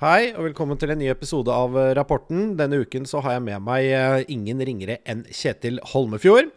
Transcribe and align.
Hei, 0.00 0.30
og 0.32 0.46
velkommen 0.46 0.78
til 0.80 0.94
en 0.94 0.96
ny 0.96 1.10
episode 1.12 1.52
av 1.52 1.74
eh, 1.76 1.90
Rapporten. 1.92 2.54
Denne 2.56 2.78
uken 2.80 3.04
så 3.04 3.20
har 3.20 3.34
jeg 3.34 3.42
med 3.44 3.60
meg 3.66 3.84
eh, 3.92 4.22
ingen 4.32 4.62
ringere 4.64 4.94
enn 5.04 5.26
Kjetil 5.28 5.76
Holmefjord. 5.90 6.48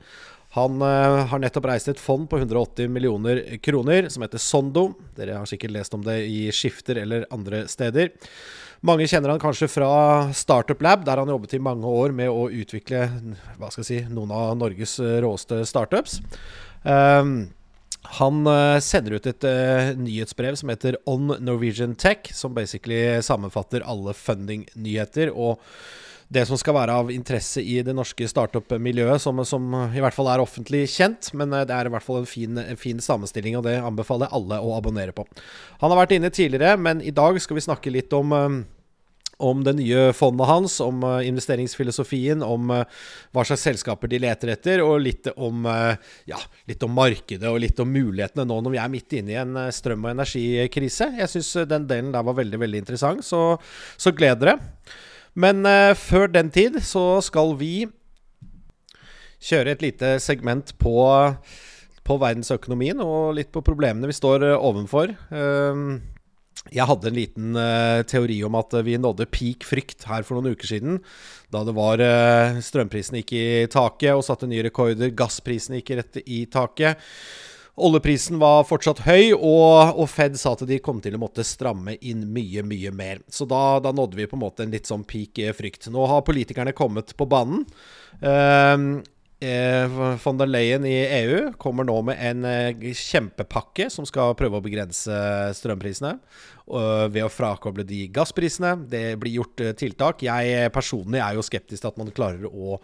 Han 0.56 0.78
uh, 0.80 1.26
har 1.28 1.42
nettopp 1.44 1.68
reist 1.68 1.90
et 1.92 2.00
fond 2.00 2.24
på 2.32 2.40
180 2.40 2.88
millioner 2.88 3.42
kroner 3.60 4.08
som 4.14 4.24
heter 4.24 4.40
Sondo. 4.40 4.86
Dere 5.18 5.42
har 5.42 5.50
sikkert 5.50 5.74
lest 5.76 5.98
om 5.98 6.06
det 6.06 6.22
i 6.24 6.46
Skifter 6.56 7.02
eller 7.02 7.26
andre 7.36 7.66
steder. 7.68 8.14
Mange 8.88 9.10
kjenner 9.12 9.34
han 9.34 9.44
kanskje 9.44 9.68
fra 9.74 9.92
Startup 10.32 10.80
Lab, 10.86 11.04
der 11.04 11.20
han 11.20 11.34
jobbet 11.34 11.58
i 11.58 11.62
mange 11.68 11.92
år 12.00 12.16
med 12.16 12.32
å 12.32 12.48
utvikle 12.48 13.10
hva 13.58 13.74
skal 13.74 13.84
jeg 13.84 13.90
si, 13.90 14.00
noen 14.08 14.32
av 14.32 14.56
Norges 14.62 14.96
råeste 15.26 15.66
startups. 15.68 16.22
Um, 16.88 17.50
han 18.04 18.48
uh, 18.48 18.80
sender 18.84 19.18
ut 19.18 19.28
et 19.30 19.46
uh, 19.48 19.92
nyhetsbrev 19.98 20.58
som 20.60 20.72
heter 20.74 20.98
On 21.10 21.36
Norwegian 21.40 21.96
Tech, 21.96 22.30
som 22.36 22.54
basically 22.56 23.22
sammenfatter 23.24 23.86
alle 23.88 24.16
funding-nyheter 24.18 25.32
og 25.32 25.62
det 26.34 26.48
som 26.50 26.58
skal 26.58 26.74
være 26.74 26.94
av 26.98 27.12
interesse 27.14 27.62
i 27.62 27.76
det 27.86 27.94
norske 27.94 28.26
startup-miljøet, 28.26 29.22
som, 29.22 29.38
som, 29.46 29.68
i 29.94 30.02
hvert 30.02 30.16
fall 30.16 30.32
er 30.32 30.42
offentlig 30.42 30.88
kjent. 30.90 31.30
Men 31.38 31.54
uh, 31.54 31.64
det 31.68 31.76
er 31.76 31.90
i 31.90 31.94
hvert 31.94 32.06
fall 32.06 32.24
en 32.24 32.30
fin, 32.30 32.60
en 32.60 32.80
fin 32.80 33.02
sammenstilling, 33.04 33.58
og 33.60 33.68
det 33.68 33.80
anbefaler 33.80 34.34
alle 34.34 34.60
å 34.60 34.76
abonnere 34.78 35.16
på. 35.16 35.28
Han 35.84 35.94
har 35.94 36.04
vært 36.04 36.18
inne 36.18 36.34
tidligere, 36.34 36.78
men 36.82 37.04
i 37.06 37.14
dag 37.16 37.40
skal 37.44 37.60
vi 37.60 37.68
snakke 37.68 37.94
litt 37.94 38.14
om 38.18 38.34
om 39.38 39.64
det 39.66 39.74
nye 39.78 40.12
fondet 40.16 40.48
hans, 40.48 40.78
om 40.84 41.04
uh, 41.06 41.20
investeringsfilosofien, 41.26 42.44
om 42.46 42.70
uh, 42.74 42.84
hva 43.34 43.46
slags 43.48 43.66
selskaper 43.66 44.12
de 44.12 44.22
leter 44.22 44.54
etter, 44.54 44.84
og 44.86 45.02
litt 45.04 45.30
om, 45.34 45.66
uh, 45.66 45.96
ja, 46.30 46.40
litt 46.70 46.84
om 46.86 46.94
markedet 46.94 47.50
og 47.50 47.62
litt 47.64 47.80
om 47.82 47.90
mulighetene 47.90 48.46
nå 48.50 48.60
når 48.62 48.76
vi 48.76 48.82
er 48.84 48.94
midt 48.94 49.18
inne 49.20 49.34
i 49.34 49.40
en 49.42 49.58
strøm- 49.74 50.06
og 50.06 50.14
energikrise. 50.14 51.10
Jeg 51.20 51.32
syns 51.34 51.52
den 51.72 51.90
delen 51.90 52.14
der 52.14 52.26
var 52.26 52.38
veldig, 52.38 52.62
veldig 52.62 52.84
interessant, 52.84 53.26
så, 53.26 53.58
så 53.98 54.14
gled 54.16 54.44
dere. 54.44 54.58
Men 55.34 55.66
før 55.98 56.28
den 56.30 56.52
tid 56.54 56.76
så 56.86 57.18
skal 57.26 57.56
vi 57.58 57.88
kjøre 59.42 59.74
et 59.74 59.82
lite 59.82 60.12
segment 60.22 60.76
på, 60.78 60.94
på 62.06 62.18
verdensøkonomien 62.22 63.02
og 63.02 63.34
litt 63.40 63.50
på 63.52 63.66
problemene 63.66 64.12
vi 64.12 64.20
står 64.20 64.46
overfor 64.54 65.16
Uh, 65.34 65.98
jeg 66.72 66.88
hadde 66.88 67.10
en 67.10 67.18
liten 67.18 67.58
uh, 67.60 68.02
teori 68.08 68.40
om 68.48 68.56
at 68.56 68.76
vi 68.88 68.96
nådde 69.02 69.28
peak 69.34 69.66
frykt 69.68 70.08
her 70.10 70.26
for 70.26 70.40
noen 70.40 70.56
uker 70.56 70.70
siden. 70.70 71.00
Da 71.54 71.64
det 71.68 71.76
var 71.78 72.02
uh, 72.02 72.60
strømprisene 72.64 73.22
gikk 73.22 73.34
i 73.38 73.48
taket 73.72 74.16
og 74.16 74.24
satte 74.26 74.50
nye 74.50 74.64
rekorder. 74.66 75.12
Gassprisene 75.18 75.82
gikk 75.82 75.96
rett 76.00 76.22
i 76.24 76.46
taket. 76.52 77.02
Oljeprisen 77.74 78.38
var 78.38 78.68
fortsatt 78.70 79.02
høy, 79.08 79.34
og, 79.34 79.96
og, 79.98 80.06
Fed 80.06 80.36
sa 80.38 80.52
at 80.54 80.62
de 80.70 80.78
kom 80.78 81.00
til 81.02 81.16
å 81.18 81.22
måtte 81.24 81.42
stramme 81.42 81.96
inn 82.06 82.22
mye, 82.30 82.62
mye 82.70 82.92
mer. 82.94 83.24
Så 83.26 83.48
da, 83.50 83.80
da 83.82 83.90
nådde 83.90 84.20
vi 84.20 84.28
på 84.30 84.38
en 84.38 84.44
måte 84.44 84.66
en 84.66 84.76
litt 84.76 84.90
sånn 84.90 85.06
peak 85.10 85.42
frykt. 85.58 85.90
Nå 85.90 86.06
har 86.12 86.22
politikerne 86.28 86.76
kommet 86.78 87.16
på 87.18 87.28
banen. 87.30 87.66
Uh, 88.22 88.24
Eh, 88.24 88.78
von 90.24 90.38
der 90.40 90.50
Leyen 90.50 90.86
i 90.88 90.96
EU 91.24 91.52
kommer 91.62 91.86
nå 91.88 91.96
med 92.08 92.20
en 92.22 92.46
eh, 92.48 92.92
kjempepakke 92.96 93.90
som 93.92 94.08
skal 94.08 94.36
prøve 94.40 94.60
å 94.60 94.64
begrense 94.64 95.18
strømprisene 95.58 96.18
ved 96.64 97.26
å 97.26 97.32
frakoble 97.32 97.84
de 97.84 98.06
gassprisene. 98.14 98.76
Det 98.90 99.18
blir 99.20 99.40
gjort 99.40 99.64
eh, 99.64 99.74
tiltak. 99.76 100.24
Jeg 100.24 100.72
personlig 100.76 101.20
er 101.20 101.36
jo 101.36 101.44
skeptisk 101.46 101.84
til 101.84 101.92
at 101.92 102.00
man 102.00 102.14
klarer 102.16 102.48
å 102.48 102.80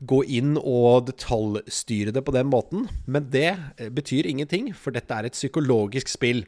gå 0.00 0.22
inn 0.38 0.54
og 0.56 1.10
detaljstyre 1.10 2.14
det 2.14 2.22
på 2.24 2.34
den 2.36 2.48
måten. 2.52 2.86
Men 3.06 3.26
det 3.32 3.56
betyr 3.92 4.30
ingenting, 4.30 4.70
for 4.72 4.94
dette 4.94 5.12
er 5.16 5.28
et 5.28 5.36
psykologisk 5.36 6.08
spill. 6.12 6.44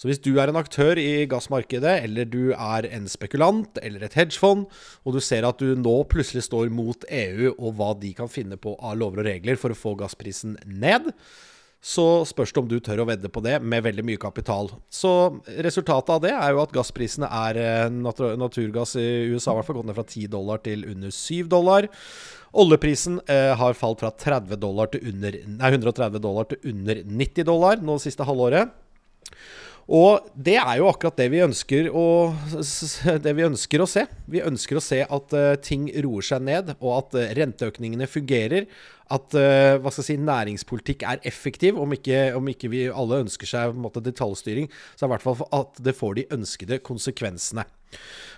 Så 0.00 0.08
hvis 0.08 0.20
du 0.22 0.32
er 0.34 0.50
en 0.50 0.58
aktør 0.58 0.98
i 0.98 1.24
gassmarkedet, 1.30 1.94
eller 2.06 2.26
du 2.28 2.52
er 2.56 2.88
en 2.90 3.06
spekulant 3.10 3.78
eller 3.82 4.06
et 4.06 4.18
hedgefond, 4.18 4.66
og 5.04 5.16
du 5.16 5.20
ser 5.22 5.46
at 5.46 5.62
du 5.62 5.76
nå 5.78 5.94
plutselig 6.10 6.46
står 6.48 6.72
mot 6.74 7.06
EU 7.06 7.52
og 7.52 7.70
hva 7.78 7.92
de 8.00 8.12
kan 8.18 8.30
finne 8.32 8.58
på 8.58 8.74
av 8.80 8.98
lover 8.98 9.22
og 9.22 9.30
regler 9.30 9.60
for 9.60 9.74
å 9.74 9.78
få 9.78 9.94
gassprisen 10.00 10.58
ned, 10.66 11.12
så 11.82 12.22
spørs 12.22 12.52
det 12.54 12.60
om 12.60 12.68
du 12.70 12.76
tør 12.78 13.00
å 13.02 13.06
vedde 13.08 13.26
på 13.32 13.42
det 13.42 13.56
med 13.58 13.82
veldig 13.82 14.04
mye 14.06 14.20
kapital. 14.22 14.68
Så 14.86 15.10
resultatet 15.66 16.12
av 16.14 16.20
det 16.22 16.30
er 16.30 16.52
jo 16.54 16.60
at 16.62 16.74
gassprisene 16.74 17.26
er 17.26 17.58
eh, 17.58 17.88
Naturgass 17.90 18.94
i 19.02 19.08
USA 19.32 19.50
i 19.50 19.58
hvert 19.58 19.66
fall 19.66 19.80
gått 19.80 19.88
ned 19.90 19.98
fra 19.98 20.06
10 20.06 20.30
dollar 20.30 20.62
til 20.62 20.86
under 20.92 21.10
7 21.10 21.50
dollar. 21.50 21.88
Oljeprisen 22.62 23.18
eh, 23.26 23.50
har 23.58 23.74
falt 23.74 23.98
fra 24.04 24.12
30 24.14 24.62
dollar 24.62 24.92
til 24.92 25.10
under, 25.10 25.40
nei, 25.56 25.72
130 25.72 26.22
dollar 26.22 26.46
til 26.52 26.70
under 26.70 27.02
90 27.02 27.50
dollar 27.50 27.82
nå 27.82 27.98
det 27.98 28.06
siste 28.06 28.30
halvåret. 28.30 28.70
Og 29.90 30.28
det 30.38 30.56
er 30.60 30.76
jo 30.78 30.88
akkurat 30.90 31.18
det 31.18 31.26
vi 31.32 31.42
ønsker 31.42 31.88
å, 31.90 32.06
vi 33.26 33.46
ønsker 33.48 33.82
å 33.82 33.88
se. 33.90 34.06
Vi 34.30 34.42
ønsker 34.44 34.78
å 34.78 34.84
se 34.84 35.00
at 35.02 35.34
uh, 35.34 35.54
ting 35.58 35.88
roer 36.04 36.26
seg 36.26 36.44
ned, 36.46 36.74
og 36.78 36.92
at 37.00 37.18
uh, 37.18 37.30
renteøkningene 37.38 38.06
fungerer. 38.10 38.68
At 39.10 39.34
uh, 39.34 39.78
hva 39.82 39.92
skal 39.92 40.02
jeg 40.04 40.10
si, 40.12 40.18
næringspolitikk 40.22 41.06
er 41.08 41.22
effektiv. 41.28 41.80
Om 41.80 41.96
ikke, 41.98 42.24
om 42.38 42.48
ikke 42.52 42.70
vi 42.72 42.86
alle 42.88 43.22
ønsker 43.26 43.48
seg 43.48 43.76
måte, 43.78 44.04
detaljstyring, 44.04 44.70
så 44.94 45.04
er 45.04 45.06
det 45.06 45.10
i 45.10 45.14
hvert 45.16 45.28
fall 45.28 45.62
at 45.62 45.84
det 45.84 45.96
får 45.98 46.18
de 46.18 46.28
ønskede 46.38 46.82
konsekvensene. 46.86 47.66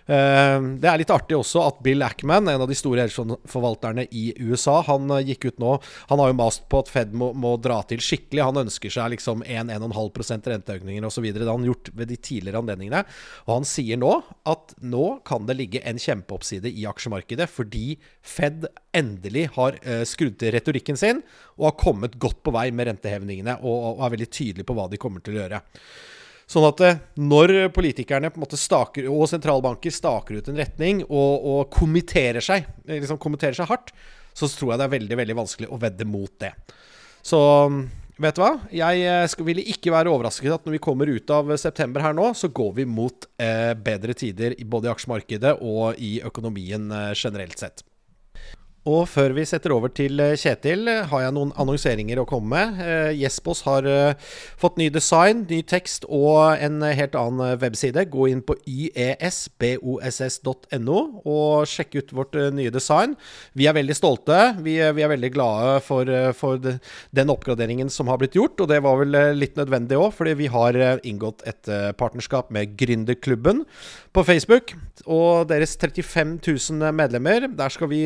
Uh, 0.05 0.61
det 0.83 0.89
er 0.91 0.99
litt 1.01 1.13
artig 1.15 1.37
også 1.39 1.63
at 1.65 1.79
Bill 1.85 2.03
Ackman, 2.05 2.51
en 2.51 2.61
av 2.61 2.69
de 2.69 2.77
store 2.77 3.07
helseforvalterne 3.07 4.05
i 4.13 4.27
USA, 4.37 4.83
han 4.85 5.09
uh, 5.09 5.23
gikk 5.25 5.47
ut 5.49 5.63
nå 5.63 5.79
Han 6.11 6.21
har 6.21 6.29
jo 6.29 6.37
mast 6.37 6.67
på 6.69 6.83
at 6.83 6.91
Fed 6.93 7.15
må, 7.17 7.31
må 7.33 7.55
dra 7.63 7.79
til 7.89 8.03
skikkelig. 8.05 8.43
Han 8.45 8.65
ønsker 8.67 8.93
seg 8.93 9.15
liksom 9.15 9.45
1-1,5% 9.47 10.51
renteøkninger 10.53 11.09
osv. 11.09 11.31
Det 11.31 11.47
har 11.47 11.55
han 11.55 11.69
gjort 11.71 11.89
ved 11.97 12.13
de 12.13 12.19
tidligere 12.19 12.61
anledningene. 12.61 13.05
Og 13.47 13.55
han 13.55 13.69
sier 13.69 14.01
nå 14.01 14.13
at 14.51 14.77
nå 14.85 15.07
kan 15.25 15.49
det 15.49 15.57
ligge 15.57 15.85
en 15.89 16.01
kjempeoppside 16.01 16.69
i 16.69 16.85
aksjemarkedet 16.91 17.49
fordi 17.49 17.97
Fed 18.21 18.69
endelig 18.95 19.49
har 19.57 19.79
skrudd 20.09 20.37
til 20.41 20.53
retorikken 20.65 20.99
sin 20.99 21.21
og 21.59 21.69
har 21.69 21.79
kommet 21.85 22.19
godt 22.19 22.41
på 22.43 22.55
vei 22.55 22.71
med 22.73 22.89
rentehevningene 22.89 23.61
og, 23.61 23.95
og 23.95 24.03
er 24.07 24.17
veldig 24.17 24.31
tydelig 24.33 24.67
på 24.67 24.77
hva 24.77 24.89
de 24.91 25.01
kommer 25.01 25.25
til 25.25 25.37
å 25.37 25.43
gjøre. 25.43 25.61
Sånn 26.51 26.67
at 26.69 26.83
eh, 26.85 27.01
når 27.21 27.55
politikerne 27.77 28.33
staker, 28.61 29.09
og 29.13 29.29
sentralbanker 29.31 29.95
staker 29.95 30.41
ut 30.41 30.51
en 30.53 30.61
retning 30.61 31.03
og, 31.07 31.47
og 31.55 31.61
kommenterer 31.73 32.45
seg, 32.45 32.67
eh, 32.89 33.01
liksom 33.01 33.21
seg 33.41 33.69
hardt, 33.69 33.95
så 34.35 34.49
tror 34.51 34.73
jeg 34.73 34.81
det 34.81 34.89
er 34.89 34.97
veldig 34.97 35.21
veldig 35.21 35.37
vanskelig 35.39 35.71
å 35.71 35.79
vedde 35.81 36.09
mot 36.09 36.33
det. 36.43 36.53
Så 37.25 37.39
vet 38.21 38.37
du 38.37 38.43
hva? 38.43 38.53
Jeg 38.75 39.07
eh, 39.07 39.25
skal, 39.31 39.47
ville 39.49 39.65
ikke 39.73 39.95
være 39.95 40.13
overrasket 40.13 40.53
at 40.55 40.67
når 40.67 40.77
vi 40.77 40.83
kommer 40.85 41.11
ut 41.11 41.33
av 41.35 41.55
september 41.61 42.05
her 42.05 42.17
nå, 42.17 42.31
så 42.37 42.51
går 42.53 42.77
vi 42.81 42.87
mot 42.89 43.29
eh, 43.41 43.73
bedre 43.79 44.17
tider 44.19 44.59
både 44.69 44.91
i 44.91 44.95
aksjemarkedet 44.95 45.57
og 45.65 45.99
i 46.03 46.19
økonomien 46.27 46.91
eh, 46.93 47.11
generelt 47.17 47.59
sett. 47.63 47.87
Og 48.85 49.07
før 49.09 49.33
vi 49.33 49.47
setter 49.49 49.73
over 49.73 49.89
til 49.97 50.21
eh, 50.21 50.35
Kjetil, 50.37 50.85
har 51.09 51.21
jeg 51.23 51.33
noen 51.33 51.55
annonseringer 51.57 52.19
å 52.21 52.27
komme 52.29 52.53
med. 52.53 52.81
Eh, 52.85 53.17
Jespos 53.17 53.63
har 53.65 53.87
uh, 53.89 54.13
fått 54.61 54.77
ny 54.77 54.91
design, 54.93 55.47
ny 55.49 55.63
tekst 55.65 56.05
og 56.05 56.61
en 56.61 56.85
helt 56.85 57.17
annen 57.17 57.57
webside. 57.63 58.05
Gå 58.13 58.29
inn 58.29 58.43
på 58.45 58.53
yesboss.no 58.69 59.97
og 61.25 61.65
sjekk 61.71 61.97
ut 61.97 62.13
vårt 62.19 62.37
uh, 62.37 62.53
nye 62.53 62.69
design. 62.75 63.17
Vi 63.57 63.65
er 63.71 63.77
veldig 63.79 63.97
stolte. 63.97 64.37
Vi, 64.67 64.77
vi 64.77 65.03
er 65.07 65.13
veldig 65.15 65.33
glade 65.33 65.81
for, 65.87 66.05
uh, 66.05 66.37
for 66.37 66.61
den 66.61 67.33
oppgraderingen 67.33 67.89
som 67.89 68.13
har 68.13 68.21
blitt 68.21 68.37
gjort, 68.37 68.61
og 68.61 68.69
det 68.69 68.85
var 68.85 69.01
vel 69.01 69.17
litt 69.39 69.57
nødvendig 69.57 69.97
òg, 69.97 70.13
fordi 70.19 70.37
vi 70.43 70.53
har 70.53 70.77
inngått 71.07 71.41
et 71.49 71.65
partnerskap 71.97 72.53
med 72.53 72.77
Gründerklubben 72.77 73.65
på 74.15 74.23
Facebook 74.27 74.77
og 75.09 75.49
deres 75.49 75.77
35 75.81 76.39
000 76.45 76.93
medlemmer. 76.95 77.49
Der 77.49 77.69
skal 77.73 77.89
vi 77.91 78.03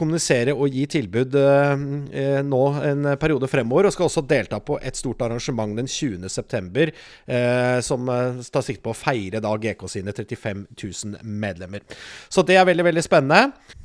kommunisere 0.00 0.54
og 0.56 0.72
gi 0.74 0.86
tilbud 0.96 1.36
eh, 1.38 1.84
eh, 2.22 2.38
nå 2.46 2.62
en 2.90 3.10
periode 3.20 3.50
fremover. 3.50 3.88
Og 3.88 3.94
skal 3.94 4.08
også 4.08 4.24
delta 4.28 4.60
på 4.64 4.78
et 4.82 4.98
stort 4.98 5.22
arrangement 5.26 5.76
den 5.78 5.90
20.9. 5.90 6.88
Eh, 7.30 7.78
som 7.86 8.08
eh, 8.12 8.40
tar 8.50 8.66
sikte 8.66 8.84
på 8.86 8.94
å 8.94 8.98
feire 8.98 9.42
da 9.44 9.52
GK 9.60 9.86
sine 9.90 10.16
35 10.16 10.64
000 10.74 11.20
medlemmer. 11.44 11.84
Så 12.28 12.46
det 12.46 12.58
er 12.60 12.68
veldig, 12.68 12.88
veldig 12.90 13.06
spennende. 13.06 13.78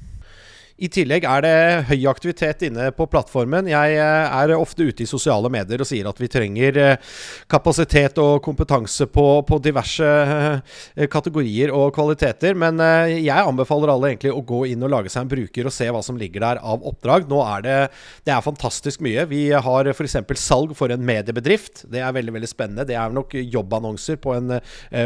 I 0.75 0.89
tillegg 0.91 1.23
er 1.23 1.43
det 1.45 1.57
høy 1.87 2.01
aktivitet 2.11 2.65
inne 2.67 2.89
på 2.91 3.05
plattformen. 3.07 3.69
Jeg 3.71 3.93
eh, 3.95 4.33
er 4.35 4.51
ofte 4.57 4.83
ute 4.83 5.05
i 5.05 5.07
sosiale 5.07 5.47
medier 5.51 5.79
og 5.79 5.87
sier 5.87 6.09
at 6.09 6.19
vi 6.19 6.27
trenger 6.31 6.79
eh, 6.81 7.13
kapasitet 7.51 8.19
og 8.19 8.41
kompetanse 8.43 9.07
på, 9.07 9.23
på 9.47 9.59
diverse 9.63 10.09
eh, 10.25 11.07
kategorier 11.11 11.71
og 11.71 11.93
kvaliteter. 11.95 12.59
Men 12.59 12.83
jeg 13.07 13.37
anbefaler 13.37 13.93
alle 13.93 14.11
egentlig 14.11 14.35
å 14.35 14.43
gå 14.43 14.65
inn 14.73 14.83
og 14.83 14.91
lage 14.97 15.13
seg 15.13 15.23
en 15.23 15.31
bruker 15.31 15.71
og 15.71 15.75
se 15.77 15.87
hva 15.87 16.03
som 16.03 16.19
ligger 16.19 16.43
der 16.43 16.59
av 16.59 16.83
oppdrag. 16.91 17.31
Nå 17.31 17.39
er 17.45 17.63
det, 17.63 17.79
det 18.27 18.35
er 18.35 18.43
fantastisk 18.43 19.05
mye. 19.05 19.23
Vi 19.31 19.45
har 19.55 19.93
f.eks. 19.95 20.19
salg 20.43 20.75
for 20.75 20.91
en 20.91 21.07
mediebedrift. 21.07 21.85
Det 21.87 22.03
er 22.03 22.19
veldig 22.19 22.35
veldig 22.35 22.51
spennende. 22.51 22.89
Det 22.89 22.99
er 22.99 23.15
nok 23.15 23.39
jobbannonser 23.39 24.19
på 24.19 24.35
en 24.35 24.57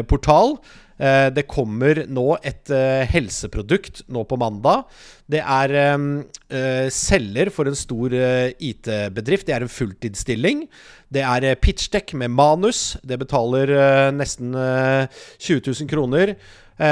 portal. 0.10 0.57
Eh, 1.00 1.30
det 1.31 1.48
kommer 1.48 2.01
nå 2.12 2.25
et 2.44 2.69
eh, 2.75 3.06
helseprodukt 3.07 4.04
nå 4.12 4.25
på 4.28 4.40
mandag. 4.40 4.84
Det 5.31 5.40
er 5.40 5.74
eh, 5.80 6.88
selger 6.92 7.51
for 7.56 7.69
en 7.69 7.78
stor 7.78 8.16
IT-bedrift. 8.16 9.48
Det 9.48 9.56
er 9.56 9.66
en 9.66 9.72
fulltidsstilling. 9.72 10.66
Det 11.10 11.24
er 11.24 11.56
pitchdekk 11.62 12.13
med 12.19 12.36
manus. 12.36 12.98
Det 13.01 13.19
betaler 13.22 13.72
nesten 14.13 14.51
20 14.54 15.63
000 15.66 15.90
kroner. 15.90 16.36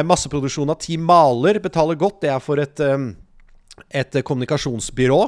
Masseproduksjon 0.08 0.72
av 0.74 0.80
ti 0.82 0.98
maler 1.00 1.60
betaler 1.64 2.00
godt. 2.00 2.24
Det 2.24 2.32
er 2.34 2.42
for 2.44 2.60
et, 2.64 2.82
et 3.94 4.18
kommunikasjonsbyrå. 4.26 5.22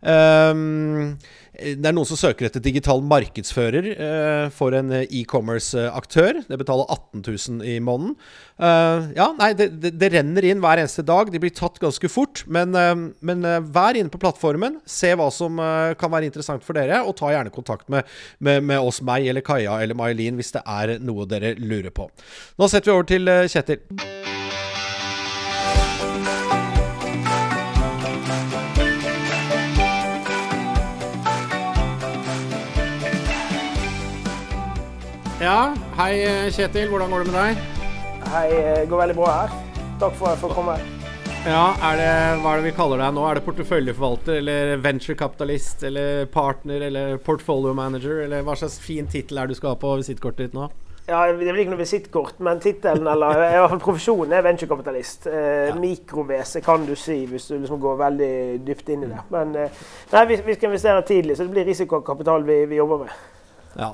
Um, 0.00 1.16
det 1.56 1.88
er 1.88 1.94
noen 1.96 2.04
som 2.04 2.18
søker 2.20 2.50
etter 2.50 2.60
digital 2.60 3.00
markedsfører 3.08 3.86
uh, 3.96 4.48
for 4.52 4.76
en 4.76 4.92
e-commerce-aktør. 5.06 6.42
Det 6.44 6.58
betaler 6.60 6.90
18 6.92 7.22
000 7.24 7.62
i 7.64 7.78
måneden. 7.80 8.16
Ja, 8.56 9.26
nei, 9.36 9.50
det, 9.56 9.66
det, 9.82 9.90
det, 10.00 10.08
renner 10.14 10.44
inn 10.48 10.62
hver 10.64 10.80
eneste 10.80 11.04
dag. 11.04 11.28
De 11.32 11.40
blir 11.40 11.52
tatt 11.52 11.76
ganske 11.80 12.08
fort. 12.08 12.44
Men, 12.48 12.72
men 13.20 13.48
vær 13.72 13.98
inne 14.00 14.12
på 14.12 14.20
plattformen. 14.20 14.78
Se 14.88 15.12
hva 15.16 15.28
som 15.32 15.60
kan 16.00 16.12
være 16.12 16.30
interessant 16.30 16.64
for 16.64 16.76
dere, 16.76 17.02
og 17.04 17.18
ta 17.20 17.32
gjerne 17.34 17.52
kontakt 17.52 17.88
med, 17.92 18.08
med, 18.40 18.64
med 18.64 18.80
oss, 18.80 19.02
meg 19.04 19.28
eller 19.28 19.44
Kaja 19.44 19.76
eller 19.84 19.98
May-Lin 19.98 20.40
hvis 20.40 20.56
det 20.56 20.64
er 20.64 20.96
noe 21.04 21.28
dere 21.28 21.52
lurer 21.60 21.92
på. 21.92 22.08
Nå 22.56 22.72
setter 22.72 22.92
vi 22.92 22.96
over 22.96 23.10
til 23.12 23.36
Kjetil. 23.52 24.15
Ja, 35.46 35.70
hei 35.94 36.26
Kjetil. 36.50 36.88
Hvordan 36.90 37.12
går 37.12 37.22
det 37.22 37.30
med 37.30 37.36
deg? 37.38 37.58
Hei, 38.32 38.46
det 38.50 38.62
eh, 38.80 38.86
går 38.90 38.98
veldig 38.98 39.14
bra 39.14 39.26
her. 39.30 39.52
Takk 40.00 40.16
for 40.18 40.26
at 40.26 40.32
jeg 40.32 40.40
får 40.40 40.54
komme. 40.56 40.72
Ja, 41.46 41.66
er 41.86 42.00
det, 42.00 42.06
Hva 42.42 42.54
er 42.54 42.58
det 42.58 42.64
vi 42.64 42.72
kaller 42.74 42.98
deg 42.98 43.12
nå? 43.14 43.22
Er 43.28 43.38
det 43.38 43.44
porteføljeforvalter 43.46 44.40
eller 44.40 44.72
venturekapitalist 44.82 45.84
eller 45.86 46.24
partner 46.34 46.88
eller 46.88 47.20
portfolio 47.22 47.76
manager? 47.78 48.24
Eller 48.24 48.42
hva 48.42 48.56
slags 48.58 48.80
fin 48.82 49.06
tittel 49.06 49.38
er 49.38 49.46
du 49.46 49.54
skal 49.54 49.76
ha 49.76 49.78
på 49.78 49.92
visittkortet 50.00 50.48
ditt 50.48 50.56
nå? 50.58 50.66
Ja, 51.06 51.20
Det 51.28 51.36
blir 51.38 51.60
ikke 51.62 51.76
noe 51.76 51.84
visittkort, 51.84 52.40
men 52.42 52.58
tittelen, 52.64 53.06
eller 53.06 53.38
i 53.44 53.60
hvert 53.60 53.70
fall 53.76 53.82
profesjonen, 53.84 54.34
er 54.34 54.42
venturekapitalist. 54.48 55.28
Eh, 55.30 55.68
ja. 55.68 55.76
Mikrovese 55.78 56.64
kan 56.66 56.88
du 56.88 56.96
si, 56.98 57.20
hvis 57.30 57.46
du 57.52 57.60
liksom 57.60 57.78
går 57.84 58.00
veldig 58.00 58.32
dypt 58.66 58.90
inn 58.96 59.06
i 59.06 59.12
det. 59.12 59.22
Men 59.30 59.54
eh, 59.54 59.86
nei, 60.10 60.24
vi, 60.32 60.40
vi, 60.48 60.58
skal 60.58 60.72
investere 60.72 61.06
tidlig, 61.06 61.38
så 61.38 61.46
det 61.46 61.54
blir 61.54 61.70
risikokapital 61.70 62.42
vi, 62.50 62.58
vi 62.72 62.82
jobber 62.82 63.04
med. 63.04 63.14
Ja, 63.76 63.92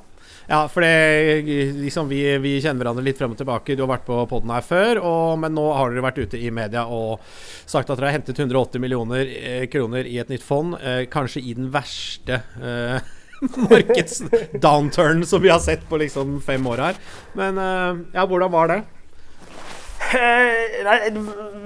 ja, 0.48 0.60
for 0.68 0.84
liksom, 0.84 2.08
vi, 2.10 2.20
vi, 2.42 2.56
kjenner 2.60 2.84
hverandre 2.84 3.04
litt 3.06 3.18
frem 3.20 3.34
og 3.34 3.40
tilbake. 3.40 3.76
Du 3.78 3.84
har 3.84 3.92
vært 3.94 4.06
på 4.08 4.18
poden 4.30 4.52
her 4.54 4.64
før, 4.66 5.00
og, 5.00 5.38
men 5.42 5.54
nå 5.56 5.66
har 5.76 5.92
dere 5.92 6.04
vært 6.04 6.22
ute 6.24 6.40
i 6.40 6.50
media 6.54 6.84
og 6.90 7.22
sagt 7.26 7.90
at 7.90 7.96
dere 7.96 8.10
har 8.10 8.18
hentet 8.18 8.38
180 8.38 8.82
millioner 8.82 9.28
eh, 9.38 9.66
kroner 9.72 10.08
i 10.08 10.18
et 10.22 10.32
nytt 10.32 10.46
fond. 10.46 10.76
Eh, 10.80 11.04
kanskje 11.12 11.44
i 11.44 11.54
den 11.58 11.70
verste 11.74 12.42
eh, 12.62 13.12
markedsdownturn 13.68 15.26
som 15.26 15.42
vi 15.42 15.52
har 15.52 15.62
sett 15.62 15.86
på 15.88 16.00
liksom 16.02 16.40
fem 16.44 16.66
år 16.66 16.86
her. 16.88 17.00
Men 17.38 17.58
eh, 17.58 18.02
ja, 18.16 18.26
hvordan 18.26 18.52
var 18.52 18.74
det? 18.74 18.82
Eh, 20.14 20.84
nei, 20.84 21.10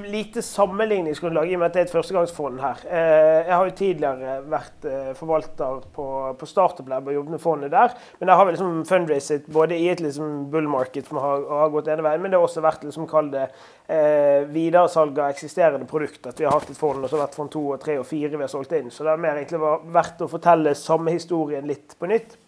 lite 0.07 0.43
sammenligningsgrunnlag 0.43 1.49
i 1.51 1.57
og 1.57 1.61
med 1.61 1.67
at 1.67 1.75
det 1.75 1.81
er 1.81 1.89
et 1.89 1.95
førstegangsfond 1.95 2.61
her. 2.63 2.85
Eh, 2.87 3.41
jeg 3.49 3.55
har 3.57 3.67
jo 3.67 3.75
tidligere 3.81 4.35
vært 4.53 4.87
eh, 4.87 5.09
forvalter 5.19 5.81
på, 5.97 6.07
på 6.39 6.47
Startup 6.47 6.87
Lab 6.87 7.09
og 7.11 7.17
jobbet 7.17 7.35
med 7.35 7.43
fondet 7.43 7.75
der. 7.75 7.97
Men 8.21 8.31
der 8.31 8.39
har 8.39 8.47
vi 8.47 8.55
liksom 8.55 8.85
fundraiset 8.87 9.51
både 9.51 9.81
i 9.81 9.89
et 9.91 10.05
liksom 10.05 10.47
bull 10.53 10.71
market 10.71 11.11
som 11.11 11.19
har, 11.25 11.43
har 11.65 11.75
gått 11.75 11.91
ene 11.91 12.07
veien, 12.07 12.23
men 12.23 12.31
det 12.31 12.39
har 12.39 12.47
også 12.47 12.63
vært 12.63 12.87
liksom, 12.87 13.09
kall 13.11 13.33
det 13.35 13.49
eh, 13.49 14.47
videresalg 14.55 15.19
av 15.19 15.35
eksisterende 15.35 15.91
produkter. 15.91 16.31
At 16.31 16.43
vi 16.43 16.47
har 16.47 16.55
hatt 16.55 16.71
et 16.71 16.79
fond, 16.79 17.03
og 17.03 17.11
så 17.11 17.19
har 17.19 17.27
vært 17.27 17.39
fond 17.41 17.51
to 17.57 17.67
og 17.73 17.83
tre 17.83 17.99
og 17.99 18.07
fire 18.07 18.37
vi 18.37 18.47
har 18.47 18.53
solgt 18.53 18.79
inn. 18.79 18.95
Så 18.95 19.03
det 19.03 19.17
har 19.17 19.27
mer 19.27 19.41
egentlig 19.41 19.75
vært 19.97 20.23
å 20.23 20.31
fortelle 20.31 20.79
samme 20.79 21.19
historien 21.19 21.67
litt 21.67 21.99
på 21.99 22.15
nytt. 22.15 22.39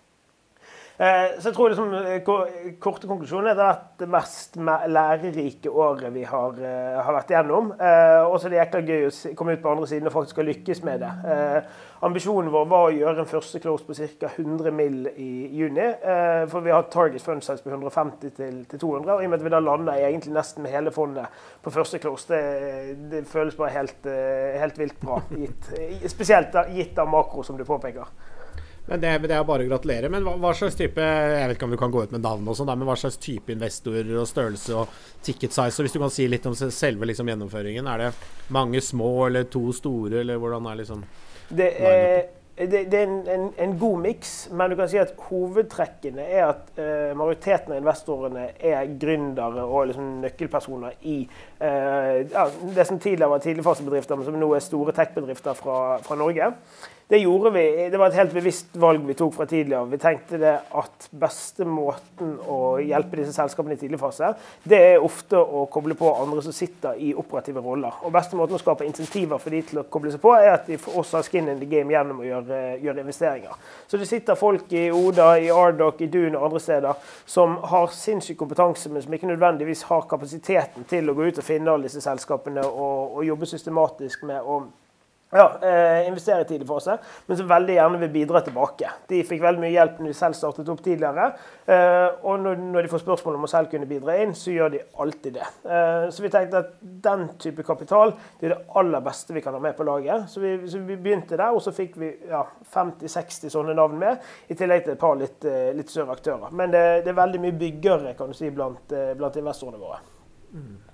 Eh, 0.99 1.37
så 1.39 1.53
jeg 1.53 1.55
tror 1.55 1.69
liksom, 1.71 1.93
eh, 1.95 2.73
korte 2.83 3.07
konklusjonen 3.07 3.53
er 3.53 3.61
at 3.63 3.83
det 4.01 4.09
mest 4.11 4.57
lærerike 4.59 5.71
året 5.71 6.11
vi 6.11 6.25
har, 6.27 6.57
eh, 6.59 6.97
har 7.03 7.15
vært 7.15 7.31
igjennom. 7.31 7.71
Og 7.71 8.35
så 8.41 8.47
er 8.47 8.51
det 8.51 8.59
jækla 8.59 8.81
gøy 8.83 9.07
å 9.07 9.35
komme 9.37 9.53
ut 9.53 9.63
på 9.63 9.71
andre 9.71 9.87
siden 9.87 10.09
og 10.09 10.13
faktisk 10.13 10.43
lykkes 10.43 10.83
med 10.83 11.01
det. 11.01 11.13
Ambisjonen 12.03 12.51
vår 12.51 12.67
var 12.67 12.89
å 12.89 12.97
gjøre 12.99 13.19
en 13.21 13.31
første 13.31 13.61
close 13.61 13.85
på 13.85 13.95
ca. 13.95 14.27
100 14.27 14.73
mill. 14.73 15.07
i 15.17 15.49
juni. 15.53 15.95
For 16.49 16.61
vi 16.61 16.71
har 16.71 16.83
target 16.83 17.23
fund 17.23 17.43
size 17.43 17.63
på 17.63 17.71
150 17.71 18.31
til, 18.31 18.65
til 18.65 18.79
200. 18.79 19.15
Og 19.15 19.23
i 19.23 19.25
og 19.25 19.31
med 19.31 19.39
at 19.39 19.45
vi 19.45 19.51
da 19.51 19.61
landa 19.61 19.93
egentlig 19.93 20.33
nesten 20.35 20.63
med 20.63 20.73
hele 20.73 20.91
fondet 20.91 21.27
på 21.63 21.71
første 21.71 21.99
close, 21.99 22.27
det, 22.29 23.11
det 23.11 23.27
føles 23.27 23.55
bare 23.55 23.71
helt, 23.71 24.05
helt 24.05 24.79
vilt 24.79 25.01
bra. 25.01 25.23
Gitt, 25.31 25.71
spesielt 26.11 26.55
gitt 26.75 26.99
av 26.99 27.09
makro, 27.09 27.43
som 27.43 27.57
du 27.57 27.65
påpeker. 27.65 28.07
Men 28.89 29.03
det, 29.03 29.11
det, 29.29 29.35
er 29.37 29.45
bare 29.45 29.67
å 29.67 29.69
gratulere. 29.69 30.09
Men 30.13 30.25
hva, 30.25 30.35
hva, 30.41 30.55
slags 30.57 30.79
type 30.79 31.05
Jeg 31.05 31.51
vet 31.51 31.59
ikke 31.59 31.69
om 31.69 31.75
du 31.75 31.81
kan 31.81 31.93
gå 31.93 32.07
ut 32.07 32.15
med 32.15 32.25
navn 32.25 32.49
og 32.49 32.57
sånn, 32.57 32.73
men 32.73 32.89
hva 32.89 32.97
slags 32.97 33.21
type 33.21 33.53
investorer 33.53 34.15
og 34.17 34.29
størrelse 34.31 34.79
og 34.81 34.97
ticket 35.27 35.53
size? 35.53 35.77
Og 35.77 35.87
hvis 35.87 35.99
du 35.99 36.01
kan 36.01 36.15
si 36.15 36.29
litt 36.31 36.49
om 36.49 36.57
selve 36.57 37.11
liksom, 37.11 37.29
gjennomføringen. 37.29 37.91
Er 37.93 38.07
det 38.07 38.11
mange 38.55 38.81
små 38.85 39.13
eller 39.29 39.47
to 39.53 39.69
store, 39.77 40.23
eller 40.23 40.41
hvordan 40.41 40.73
er 40.73 40.81
liksom 40.81 41.05
Det 41.49 41.69
er, 41.77 42.27
det, 42.59 42.83
det 42.91 42.99
er 42.99 43.07
en, 43.07 43.21
en, 43.31 43.47
en, 43.61 43.77
god 43.79 44.01
miks, 44.03 44.33
men 44.57 44.73
du 44.73 44.77
kan 44.81 44.89
si 44.91 44.99
at 45.01 45.13
hovedtrekkene 45.29 46.25
er 46.25 46.49
at 46.49 46.73
uh, 46.81 47.13
majoriteten 47.17 47.73
av 47.73 47.79
investorene 47.83 48.49
er 48.57 48.89
gründere 49.01 49.65
og 49.69 49.93
liksom 49.93 50.19
nøkkelpersoner 50.25 50.97
i 51.07 51.21
uh, 51.29 52.25
ja, 52.25 52.49
det 52.75 52.89
som 52.89 52.99
tidligere 52.99 53.31
var 53.37 53.45
tidligfasebedrifter, 53.45 54.19
men 54.19 54.27
som 54.27 54.41
nå 54.41 54.51
er 54.57 54.65
store 54.65 54.97
tech-bedrifter 54.97 55.59
fra, 55.61 55.81
fra 56.03 56.19
Norge. 56.19 56.55
Det 57.11 57.19
gjorde 57.19 57.51
vi. 57.51 57.89
Det 57.91 57.99
var 57.99 58.11
et 58.11 58.19
helt 58.19 58.35
bevisst 58.37 58.75
valg 58.77 59.01
vi 59.09 59.15
tok 59.17 59.33
fra 59.33 59.47
tidligere. 59.49 59.87
Vi 59.89 59.99
tenkte 59.99 60.37
det 60.37 60.51
at 60.77 61.07
beste 61.17 61.65
måten 61.65 62.35
å 62.45 62.59
hjelpe 62.85 63.17
disse 63.17 63.33
selskapene 63.33 63.79
i 63.79 63.81
tidlig 63.81 63.97
fase, 64.03 64.35
det 64.69 64.81
er 64.91 65.05
ofte 65.07 65.41
å 65.41 65.63
koble 65.73 65.97
på 65.97 66.11
andre 66.13 66.43
som 66.45 66.53
sitter 66.53 66.99
i 67.01 67.15
operative 67.17 67.63
roller. 67.65 67.97
Og 68.05 68.13
beste 68.13 68.37
måten 68.37 68.59
å 68.59 68.61
skape 68.61 68.85
insentiver 68.85 69.41
for 69.41 69.57
de 69.57 69.61
til 69.71 69.81
å 69.81 69.85
koble 69.89 70.13
seg 70.13 70.21
på, 70.21 70.35
er 70.37 70.51
at 70.53 70.69
de 70.69 70.77
også 70.77 71.17
har 71.17 71.25
skin 71.25 71.49
in 71.49 71.63
the 71.63 71.69
game 71.71 71.95
gjennom 71.95 72.21
å 72.21 72.27
gjøre, 72.27 72.59
gjøre 72.83 73.01
investeringer. 73.01 73.57
Så 73.89 73.97
det 73.97 74.09
sitter 74.11 74.37
folk 74.37 74.75
i 74.77 74.91
Oda, 74.93 75.31
i 75.41 75.49
Ardoc, 75.49 76.03
i 76.05 76.11
Dun 76.13 76.37
og 76.37 76.45
andre 76.51 76.61
steder 76.61 77.15
som 77.25 77.57
har 77.73 77.89
sinnssyk 77.97 78.37
kompetanse, 78.43 78.93
men 78.93 79.07
som 79.07 79.17
ikke 79.17 79.31
nødvendigvis 79.31 79.87
har 79.89 80.05
kapasiteten 80.13 80.85
til 80.93 81.09
å 81.09 81.17
gå 81.17 81.31
ut 81.31 81.41
og 81.41 81.49
finne 81.49 81.73
alle 81.73 81.89
disse 81.89 82.05
selskapene 82.05 82.67
og, 82.69 83.17
og 83.17 83.25
jobbe 83.31 83.49
systematisk 83.49 84.29
med 84.29 84.45
å 84.45 84.59
ja, 85.31 85.59
eh, 85.63 86.09
investere 86.09 86.41
i 86.41 86.45
tidlig 86.49 86.67
fase, 86.69 86.95
men 87.27 87.37
som 87.37 87.49
veldig 87.49 87.75
gjerne 87.75 87.99
vil 88.01 88.11
bidra 88.15 88.41
tilbake. 88.41 88.91
De 89.11 89.21
fikk 89.29 89.43
veldig 89.45 89.61
mye 89.61 89.75
hjelp 89.75 89.99
når 90.01 90.09
de 90.09 90.17
selv 90.17 90.39
startet 90.39 90.71
opp 90.73 90.81
tidligere. 90.85 91.27
Eh, 91.69 92.07
og 92.25 92.41
når, 92.41 92.81
de 92.81 92.89
får 92.89 93.03
spørsmål 93.03 93.37
om 93.37 93.45
å 93.45 93.51
selv 93.53 93.69
kunne 93.73 93.89
bidra 93.91 94.17
inn, 94.23 94.33
så 94.39 94.55
gjør 94.55 94.73
de 94.73 94.83
alltid 95.05 95.37
det. 95.37 95.51
Eh, 95.69 96.09
så 96.15 96.25
vi 96.25 96.33
tenkte 96.33 96.65
at 96.65 96.73
den 96.81 97.29
type 97.45 97.67
kapital 97.67 98.15
det 98.41 98.49
er 98.49 98.57
det 98.57 98.61
aller 98.81 99.05
beste 99.05 99.37
vi 99.37 99.45
kan 99.45 99.53
ha 99.53 99.61
med 99.61 99.77
på 99.77 99.85
laget. 99.85 100.31
Så 100.33 100.41
vi, 100.41 100.57
så 100.71 100.81
vi 100.81 100.97
begynte 100.97 101.37
der, 101.37 101.53
og 101.53 101.61
så 101.65 101.77
fikk 101.77 102.01
vi 102.01 102.15
ja, 102.31 102.47
50-60 102.73 103.53
sånne 103.53 103.77
navn 103.77 104.01
med, 104.01 104.25
i 104.49 104.57
tillegg 104.57 104.87
til 104.87 104.97
et 104.97 105.03
par 105.03 105.19
litt, 105.21 105.45
eh, 105.45 105.75
litt 105.77 105.93
større 105.93 106.17
aktører. 106.17 106.57
Men 106.57 106.73
det, 106.73 106.87
det, 107.05 107.13
er 107.13 107.21
veldig 107.21 107.45
mye 107.45 107.61
byggere 107.67 108.17
kan 108.17 108.33
du 108.33 108.39
si, 108.39 108.49
blant, 108.55 108.97
blant 109.19 109.43
investorene 109.43 109.83
våre. 109.83 110.01
Mm. 110.57 110.88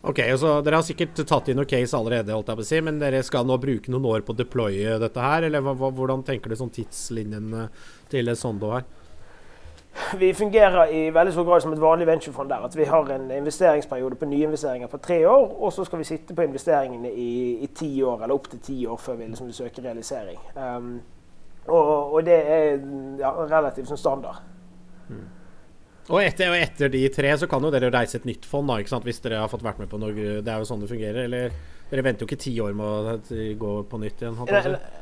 Ok, 0.00 0.20
så 0.40 0.54
Dere 0.64 0.78
har 0.80 0.84
sikkert 0.86 1.18
tatt 1.28 1.50
inn 1.52 1.58
noen 1.60 1.68
case 1.68 1.96
allerede, 1.96 2.32
holdt 2.32 2.48
jeg 2.48 2.56
på 2.56 2.64
å 2.64 2.68
si, 2.70 2.78
men 2.84 3.00
dere 3.02 3.20
skal 3.26 3.44
nå 3.44 3.58
bruke 3.60 3.92
noen 3.92 4.06
år 4.08 4.22
på 4.24 4.32
å 4.32 4.38
deploye 4.38 4.96
dette 5.02 5.20
her? 5.20 5.44
Eller 5.44 5.60
hvordan 5.60 6.24
tenker 6.24 6.48
du 6.48 6.56
sånn 6.56 6.72
tidslinjen 6.72 7.52
eh, 7.66 7.84
til 8.08 8.32
Sondo 8.38 8.72
her? 8.72 8.86
Vi 10.16 10.34
fungerer 10.34 10.92
i 10.94 11.10
veldig 11.10 11.32
stor 11.32 11.44
grad 11.44 11.62
som 11.62 11.72
et 11.72 11.82
vanlig 11.82 12.06
venturefond 12.06 12.48
der. 12.48 12.64
At 12.64 12.76
vi 12.78 12.86
har 12.88 13.10
en 13.12 13.30
investeringsperiode 13.34 14.16
på 14.16 14.28
nyinvesteringer 14.30 14.88
på 14.88 15.00
tre 15.02 15.18
år, 15.26 15.50
og 15.60 15.72
så 15.72 15.84
skal 15.84 16.00
vi 16.00 16.08
sitte 16.08 16.34
på 16.34 16.46
investeringene 16.46 17.10
i, 17.10 17.32
i 17.64 17.68
ti 17.74 17.90
år, 18.02 18.22
eller 18.22 18.34
opptil 18.34 18.62
ti 18.64 18.78
år 18.86 18.96
før 18.96 19.18
vi 19.18 19.26
liksom 19.26 19.52
søker 19.52 19.82
realisering. 19.82 20.38
Um, 20.54 21.00
og, 21.66 22.14
og, 22.14 22.24
det 22.24 22.38
er 22.38 22.80
ja, 23.18 23.34
relativt 23.50 23.88
som 23.88 24.00
standard. 24.00 24.40
Mm. 25.08 25.26
Og 26.10 26.22
etter, 26.22 26.50
og 26.50 26.58
etter, 26.58 26.90
de 26.92 27.04
tre 27.14 27.34
så 27.38 27.46
kan 27.50 27.62
jo 27.62 27.70
dere 27.70 27.92
reise 27.94 28.18
et 28.18 28.26
nytt 28.26 28.46
fond, 28.48 28.66
da, 28.68 28.80
ikke 28.82 28.90
sant? 28.90 29.06
hvis 29.06 29.22
dere 29.22 29.44
har 29.44 29.50
fått 29.52 29.66
vært 29.66 29.82
med 29.82 29.90
på 29.90 30.00
noe. 30.02 30.14
Det 30.42 30.50
er 30.50 30.58
jo 30.58 30.66
sånn 30.66 30.82
det 30.82 30.90
fungerer. 30.90 31.26
Eller 31.28 31.54
dere 31.90 32.04
venter 32.06 32.22
jo 32.22 32.28
ikke 32.28 32.38
ti 32.38 32.52
år 32.62 32.74
med 32.78 32.86
å 32.86 33.14
gå 33.58 33.70
på 33.90 33.98
nytt 33.98 34.20
igjen? 34.22 34.36
Nei, 34.46 34.60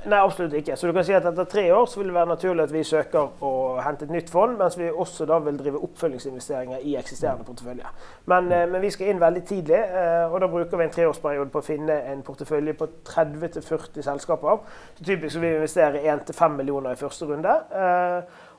nei, 0.09 0.21
absolutt 0.21 0.55
ikke. 0.57 0.77
Så 0.77 0.88
du 0.88 0.95
kan 0.97 1.05
si 1.05 1.12
at 1.17 1.27
etter 1.29 1.49
tre 1.49 1.67
år 1.77 1.85
så 1.88 2.00
vil 2.00 2.09
det 2.09 2.17
være 2.17 2.31
naturlig 2.31 2.65
at 2.65 2.73
vi 2.73 2.85
søker 2.88 3.45
å 3.45 3.53
hente 3.85 4.07
et 4.09 4.15
nytt 4.15 4.33
fond, 4.33 4.57
mens 4.57 4.79
vi 4.81 4.88
også 4.88 5.27
da 5.29 5.37
vil 5.45 5.59
drive 5.61 5.83
oppfølgingsinvesteringer 5.85 6.87
i 6.88 6.97
eksisterende 7.00 7.45
portefølje. 7.45 7.93
Men, 8.25 8.49
mm. 8.49 8.73
men, 8.73 8.81
vi 8.85 8.93
skal 8.95 9.12
inn 9.12 9.21
veldig 9.21 9.45
tidlig, 9.50 9.83
eh, 10.00 10.25
og 10.33 10.41
da 10.41 10.49
bruker 10.53 10.81
vi 10.81 10.88
en 10.88 10.97
treårsperiode 10.97 11.53
på 11.53 11.61
å 11.61 11.69
finne 11.69 12.00
en 12.09 12.25
portefølje 12.25 12.77
på 12.81 12.88
30-40 13.12 14.09
selskaper. 14.09 14.65
Så 14.97 15.09
typisk 15.11 15.37
vil 15.37 15.45
vi 15.45 15.55
investere 15.61 16.05
1-5 16.09 16.57
millioner 16.57 16.97
i 16.97 17.00
første 17.00 17.29
runde. 17.29 17.53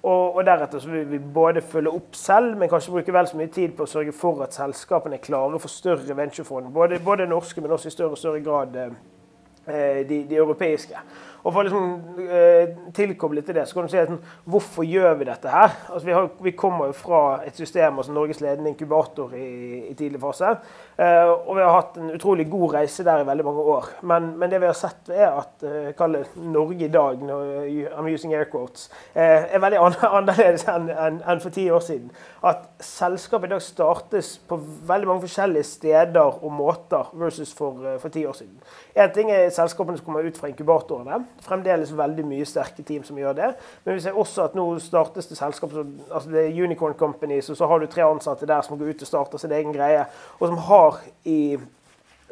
Eh, 0.03 0.09
Og, 0.09 0.35
og, 0.35 0.45
deretter 0.45 0.79
så 0.79 0.89
vil 0.89 1.11
vi 1.11 1.19
både 1.19 1.61
følge 1.61 1.91
opp 1.91 2.15
selv, 2.15 2.57
men 2.57 2.69
kanskje 2.69 2.91
bruke 2.91 3.13
vel 3.13 3.27
så 3.27 3.37
mye 3.37 3.51
tid 3.51 3.75
på 3.75 3.83
å 3.83 3.89
sørge 3.89 4.13
for 4.15 4.43
at 4.43 4.53
selskapene 4.53 5.15
er 5.15 5.23
klare 5.23 5.59
for 5.59 5.69
større 5.69 6.15
venturefond. 6.15 6.73
Både, 6.73 6.99
både 6.99 7.27
norske, 7.27 7.61
men 7.61 7.71
også 7.71 7.87
i 7.87 7.91
større 7.91 8.15
og 8.15 8.17
større 8.17 8.39
grad 8.39 8.75
eh, 8.77 10.07
de, 10.07 10.23
de 10.29 10.35
europeiske. 10.35 10.95
Og 11.43 11.53
for 11.53 11.61
å 11.61 11.65
liksom, 11.65 12.25
eh, 12.25 12.71
tilkoble 12.95 13.41
til 13.45 13.55
det, 13.55 13.65
så 13.67 13.77
kan 13.77 13.87
du 13.87 13.91
si 13.93 13.99
at 14.01 14.11
hvorfor 14.49 14.83
gjør 14.83 15.13
vi 15.19 15.27
dette 15.29 15.51
her? 15.51 15.71
Altså, 15.87 16.05
vi, 16.05 16.15
har, 16.15 16.29
vi, 16.43 16.51
kommer 16.51 16.89
jo 16.89 16.95
fra 16.97 17.21
et 17.47 17.55
system, 17.55 17.97
altså 18.01 18.13
Norges 18.15 18.41
ledende 18.43 18.73
inkubator 18.73 19.33
i, 19.37 19.89
i 19.89 19.93
tidlig 19.97 20.19
fase. 20.19 20.51
Eh, 20.99 21.29
og 21.29 21.55
vi 21.55 21.63
har 21.63 21.75
hatt 21.77 21.97
en 21.97 22.11
utrolig 22.11 22.49
god 22.51 22.75
reise 22.75 23.05
der 23.07 23.23
i 23.23 23.27
veldig 23.27 23.45
mange 23.47 23.63
år. 23.75 23.87
Men, 24.01 24.33
men 24.39 24.51
det 24.51 24.59
vi 24.59 24.67
har 24.67 24.75
sett, 24.75 25.09
er 25.09 25.31
at 25.31 25.63
uh, 25.63 26.17
Norge 26.43 26.85
i 26.85 26.91
dag, 26.91 27.23
når, 27.23 27.53
I'm 27.95 28.11
using 28.11 28.35
air 28.35 28.49
quotes, 28.51 28.89
eh, 29.15 29.47
er 29.47 29.63
veldig 29.63 29.79
annerledes 30.19 30.67
enn 30.67 30.91
en, 30.91 31.21
en 31.23 31.43
for 31.43 31.55
ti 31.55 31.69
år 31.71 31.85
siden. 31.85 32.11
At 32.43 32.67
selskapet 32.83 33.47
i 33.47 33.55
dag 33.55 33.63
startes 33.63 34.35
på 34.49 34.59
veldig 34.89 35.07
mange 35.07 35.23
forskjellige 35.27 35.71
steder 35.71 36.43
og 36.43 36.51
måter 36.51 37.13
versus 37.13 37.53
for, 37.55 37.79
for 38.01 38.11
ti 38.11 38.25
år 38.27 38.35
siden. 38.35 38.59
En 38.99 39.15
ting 39.15 39.31
er 39.31 39.49
selskapene 39.55 39.99
som 39.99 40.09
kommer 40.09 40.27
ut 40.27 40.37
fra 40.37 40.51
inkubatorene 40.51 41.23
fremdeles 41.45 41.91
veldig 41.97 42.25
mye 42.27 42.47
sterke 42.47 42.83
team 42.85 43.03
som 43.07 43.17
gjør 43.19 43.35
det. 43.37 43.49
Men 43.85 43.97
vi 43.97 44.03
ser 44.03 44.17
også 44.19 44.49
at 44.49 44.55
nå 44.57 44.65
startes 44.83 45.29
det 45.29 45.39
selskap, 45.39 45.73
altså 46.09 46.29
det 46.31 46.45
er 46.45 46.63
Unicorn 46.63 46.97
Companies, 46.99 47.49
og 47.49 47.57
så 47.57 47.69
har 47.69 47.79
du 47.79 47.87
tre 47.89 48.05
ansatte 48.07 48.49
der 48.49 48.61
som 48.65 48.79
går 48.79 48.93
ut 48.93 49.03
og 49.05 49.11
starter 49.11 49.41
sin 49.41 49.55
egen 49.55 49.75
greie, 49.75 50.05
og 50.39 50.47
som 50.47 50.63
har 50.69 51.01
i 51.25 51.39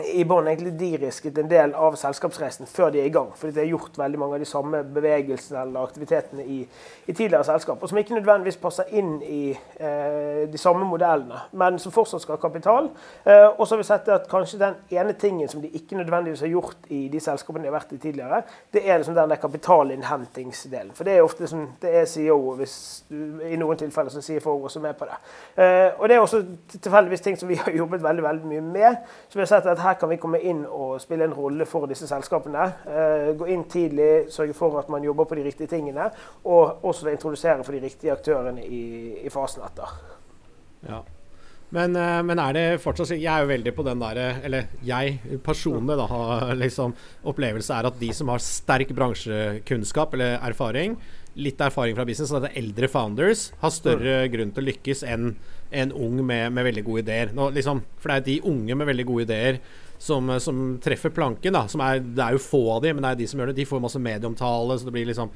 i 0.06 0.24
bånn 0.30 0.46
egentlig 0.46 0.76
de 0.78 0.90
risket 1.02 1.38
en 1.42 1.50
del 1.50 1.72
av 1.74 1.96
selskapsreisen 1.98 2.70
før 2.70 2.92
de 2.94 3.02
er 3.02 3.08
i 3.10 3.14
gang. 3.14 3.32
Fordi 3.38 3.56
de 3.56 3.64
har 3.64 3.72
gjort 3.72 3.98
veldig 3.98 4.20
mange 4.22 4.38
av 4.38 4.44
de 4.44 4.50
samme 4.50 4.82
bevegelsene 4.94 5.64
eller 5.64 5.88
aktivitetene 5.88 6.44
i, 6.46 6.58
i 7.06 7.14
tidligere 7.14 7.48
selskap. 7.48 7.82
Og 7.82 7.90
som 7.90 7.98
ikke 7.98 8.14
nødvendigvis 8.14 8.60
passer 8.62 8.92
inn 8.94 9.16
i 9.26 9.42
eh, 9.56 10.44
de 10.52 10.62
samme 10.62 10.86
modellene, 10.86 11.42
men 11.58 11.80
som 11.82 11.96
fortsatt 11.96 12.22
skal 12.22 12.38
ha 12.38 12.42
kapital. 12.44 12.92
Eh, 13.26 13.48
og 13.48 13.64
så 13.64 13.74
har 13.74 13.82
vi 13.82 13.88
sett 13.90 14.12
at 14.14 14.30
kanskje 14.30 14.62
den 14.62 14.78
ene 14.94 15.16
tingen 15.18 15.50
som 15.50 15.64
de 15.64 15.72
ikke 15.80 15.98
nødvendigvis 15.98 16.46
har 16.46 16.54
gjort 16.54 16.92
i 16.94 17.08
de 17.14 17.24
selskapene 17.24 17.66
de 17.66 17.72
har 17.72 17.78
vært 17.80 17.98
i 17.98 18.02
tidligere, 18.04 18.44
det 18.74 18.86
er 18.86 19.02
liksom 19.02 19.18
den 19.18 19.34
der 19.34 19.42
kapitalinnhentingsdelen. 19.42 20.94
For 20.98 21.10
det 21.10 21.18
er 21.18 21.26
ofte 21.26 21.46
liksom, 21.48 21.66
det 21.82 21.96
er 22.04 22.06
CEO, 22.12 22.38
hvis 22.62 22.78
du, 23.10 23.42
i 23.50 23.58
noen 23.58 23.82
tilfeller 23.82 24.14
så 24.14 24.22
sier 24.22 24.46
for 24.46 24.70
også 24.70 24.84
med 24.84 24.94
på 25.00 25.10
det. 25.10 25.18
Eh, 25.58 25.90
og 25.98 26.06
det 26.06 26.20
er 26.20 26.22
også 26.22 26.44
tilfeldigvis 26.78 27.26
ting 27.26 27.42
som 27.42 27.50
vi 27.50 27.58
har 27.58 27.74
jobbet 27.82 28.06
veldig, 28.06 28.30
veldig 28.30 28.54
mye 28.54 28.66
med. 28.70 29.12
Så 29.26 29.40
vi 29.40 29.46
har 29.46 29.52
sett 29.56 29.66
at 29.66 29.87
her 29.88 29.98
kan 30.00 30.12
vi 30.12 30.20
komme 30.22 30.42
inn 30.44 30.64
og 30.66 30.98
spille 31.02 31.28
en 31.28 31.36
rolle 31.36 31.68
for 31.70 31.88
disse 31.90 32.08
selskapene. 32.10 32.70
Eh, 32.88 33.34
gå 33.40 33.50
inn 33.54 33.66
tidlig, 33.72 34.28
sørge 34.34 34.56
for 34.58 34.78
at 34.82 34.90
man 34.94 35.06
jobber 35.06 35.30
på 35.30 35.40
de 35.40 35.48
riktige 35.48 35.72
tingene. 35.72 36.10
Og 36.46 36.86
også 36.88 37.12
introdusere 37.12 37.64
for 37.64 37.76
de 37.76 37.84
riktige 37.84 38.14
aktørene 38.16 38.66
i, 38.66 38.86
i 39.24 39.34
fasen 39.34 39.66
etter. 39.68 39.94
Ja. 40.88 41.04
Men, 41.76 41.96
eh, 42.00 42.22
men, 42.24 42.40
er 42.40 42.54
det 42.56 42.66
fortsatt 42.80 43.10
Jeg 43.18 43.28
er 43.28 43.44
jo 43.44 43.50
veldig 43.50 43.74
på 43.76 43.84
den 43.84 44.00
derre 44.00 44.28
Eller 44.46 44.70
jeg 44.88 45.18
personlig 45.44 45.98
da, 46.00 46.06
har 46.08 46.54
liksom 46.56 46.94
opplevelse 47.28 47.76
er 47.76 47.90
at 47.90 47.98
de 48.00 48.12
som 48.16 48.32
har 48.32 48.44
sterk 48.44 48.94
bransjekunnskap 48.96 50.16
eller 50.16 50.38
erfaring, 50.48 50.96
litt 51.36 51.60
erfaring 51.62 51.98
fra 51.98 52.06
business, 52.08 52.32
at 52.32 52.56
eldre 52.56 52.88
founders 52.88 53.50
har 53.60 53.74
større 53.76 54.16
mm. 54.24 54.32
grunn 54.34 54.54
til 54.56 54.64
å 54.64 54.70
lykkes 54.70 55.04
enn 55.12 55.34
en 55.70 55.92
ung 55.92 56.20
med, 56.26 56.52
med, 56.54 56.64
veldig 56.70 56.84
gode 56.86 57.04
ideer. 57.06 57.34
Nå, 57.36 57.50
liksom, 57.56 57.82
for 58.00 58.12
det 58.12 58.18
er 58.18 58.26
de 58.28 58.38
unge 58.52 58.78
med 58.78 58.90
veldig 58.90 59.06
gode 59.08 59.28
ideer 59.28 59.60
som, 59.98 60.30
som 60.44 60.64
treffer 60.84 61.14
planken. 61.14 61.58
Da, 61.58 61.66
er, 61.90 62.02
det 62.02 62.24
er 62.24 62.38
jo 62.38 62.44
få 62.44 62.64
av 62.78 62.82
de, 62.86 62.94
men 62.96 63.04
det 63.04 63.12
er 63.12 63.22
de 63.22 63.30
som 63.32 63.42
gjør 63.42 63.52
det. 63.52 63.60
De 63.60 63.68
får 63.70 63.84
masse 63.84 64.02
medieomtale, 64.02 64.78
så 64.78 64.88
det 64.88 64.96
blir 64.96 65.10
liksom 65.12 65.34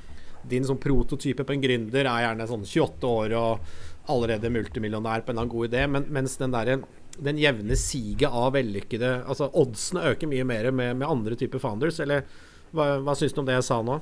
Din 0.49 0.65
sånn 0.65 0.79
prototype 0.81 1.43
på 1.45 1.53
en 1.53 1.61
gründer 1.61 2.07
er 2.09 2.23
gjerne 2.23 2.47
sånn 2.49 2.63
28 2.65 3.09
år 3.09 3.33
og 3.37 3.73
allerede 4.09 4.49
multimillionær 4.49 5.21
på 5.21 5.29
en 5.29 5.35
eller 5.35 5.43
annen 5.43 5.51
god 5.51 5.67
idé, 5.67 5.83
men, 5.85 6.07
mens 6.09 6.33
den 6.41 6.55
derre 6.55 6.79
den 7.21 7.37
jevne 7.37 7.75
siget 7.77 8.31
av 8.31 8.55
vellykkede 8.55 9.09
Altså 9.29 9.49
oddsene 9.59 10.07
øker 10.13 10.29
mye 10.31 10.45
mer 10.47 10.71
med, 10.71 10.95
med 10.97 11.05
andre 11.05 11.37
typer 11.37 11.61
founders, 11.61 11.99
eller 12.01 12.25
hva, 12.71 12.95
hva 13.03 13.13
syns 13.19 13.35
du 13.35 13.43
om 13.43 13.49
det 13.49 13.59
jeg 13.59 13.67
sa 13.67 13.81
nå? 13.85 13.99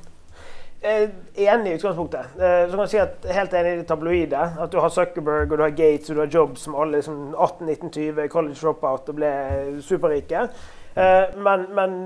Eh, 0.82 1.10
enig 1.36 1.72
i 1.72 1.76
utgangspunktet. 1.76 2.26
Eh, 2.40 2.70
så 2.70 2.72
kan 2.72 2.86
jeg 2.86 2.90
si 2.94 3.00
at 3.04 3.26
Helt 3.36 3.54
enig 3.54 3.72
i 3.74 3.80
det 3.82 3.88
tabloide. 3.88 4.44
At 4.64 4.72
du 4.72 4.80
har 4.80 4.92
Zuckerberg 4.94 5.52
og 5.52 5.58
du 5.60 5.64
har 5.66 5.76
Gates 5.76 6.10
og 6.10 6.16
du 6.16 6.22
har 6.24 6.32
Jobs 6.32 6.64
som 6.64 6.78
alle 6.80 7.02
liksom 7.02 7.34
18-19-20 7.36 8.30
college 8.32 8.56
dropout 8.62 9.10
og 9.12 9.18
ble 9.18 9.32
superrike. 9.84 10.46
Eh, 10.96 11.36
men, 11.36 11.66
men 11.76 11.98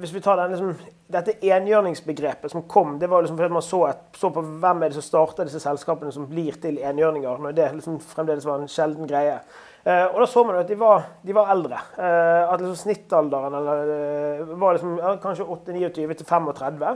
hvis 0.00 0.14
vi 0.14 0.22
tar 0.24 0.40
den, 0.40 0.54
liksom, 0.56 0.94
dette 1.12 1.36
enhjørningsbegrepet 1.36 2.54
som 2.54 2.64
kom, 2.68 2.96
det 2.98 3.10
var 3.12 3.22
liksom 3.22 3.36
fordi 3.36 3.58
man 3.58 3.66
så, 3.66 3.82
et, 3.90 4.08
så 4.16 4.32
på 4.32 4.40
hvem 4.40 4.82
er 4.82 4.88
det 4.88 4.98
som 5.02 5.04
starter 5.04 5.50
disse 5.50 5.60
selskapene 5.60 6.12
som 6.12 6.24
blir 6.30 6.56
til 6.64 6.80
enhjørninger, 6.80 7.44
når 7.44 7.60
det 7.60 7.68
liksom 7.76 8.00
fremdeles 8.08 8.48
var 8.48 8.64
en 8.64 8.72
sjelden 8.72 9.10
greie. 9.10 9.36
Og 9.84 10.16
da 10.16 10.24
så 10.24 10.40
man 10.48 10.56
at 10.56 10.70
de 10.72 10.78
var, 10.80 11.02
de 11.20 11.34
var 11.36 11.50
eldre. 11.52 11.76
At 12.00 12.56
liksom 12.56 12.78
snittalderen 12.86 13.52
eller, 13.58 14.46
var 14.56 14.78
liksom, 14.78 14.94
ja, 14.96 15.10
kanskje 15.20 15.44
8-29 15.44 16.14
til 16.22 16.24
35. 16.24 16.94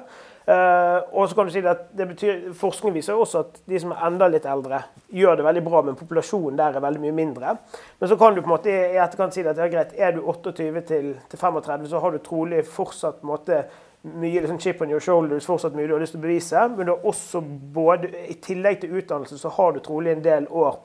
Uh, 0.48 1.02
og 1.12 1.26
så 1.28 1.36
kan 1.36 1.44
du 1.44 1.52
si 1.52 1.60
at 1.60 1.90
det 1.92 2.06
betyr, 2.08 2.36
Forskning 2.56 2.94
viser 2.94 3.18
også 3.20 3.42
at 3.42 3.58
de 3.68 3.80
som 3.82 3.90
er 3.92 4.04
enda 4.06 4.30
litt 4.32 4.46
eldre, 4.48 4.78
gjør 5.12 5.36
det 5.36 5.44
veldig 5.44 5.62
bra, 5.66 5.82
men 5.84 5.98
populasjonen 5.98 6.56
der 6.56 6.78
er 6.78 6.84
veldig 6.84 7.02
mye 7.02 7.16
mindre. 7.18 7.52
Men 8.00 8.08
så 8.08 8.16
kan 8.16 8.32
du 8.32 8.40
på 8.40 8.48
en 8.48 8.54
måte 8.54 8.72
i 8.72 8.96
etterkant 8.96 9.36
si 9.36 9.44
at 9.44 9.60
ja, 9.60 9.68
greit, 9.68 9.92
er 9.92 10.16
du 10.16 10.22
28 10.24 10.84
til, 10.88 11.10
til 11.28 11.42
35, 11.42 11.90
så 11.90 12.00
har 12.00 12.16
du 12.16 12.22
trolig 12.24 12.62
fortsatt 12.64 13.20
måte 13.28 13.60
mye 14.08 14.40
liksom, 14.40 14.56
chip 14.62 14.80
on 14.80 14.94
your 14.94 15.04
shoulders, 15.04 15.44
fortsatt 15.44 15.76
mye 15.76 15.90
du 15.90 15.98
har 15.98 16.00
lyst 16.00 16.16
til 16.16 16.22
å 16.22 16.24
bevise. 16.24 16.64
Men 16.78 16.88
du 16.88 16.94
har 16.94 17.08
også 17.12 17.44
både, 17.74 18.14
i 18.32 18.38
tillegg 18.40 18.80
til 18.80 18.96
utdannelse 19.02 19.36
så 19.42 19.52
har 19.58 19.76
du 19.76 19.82
trolig 19.84 20.16
en 20.16 20.24
del 20.24 20.48
år 20.48 20.80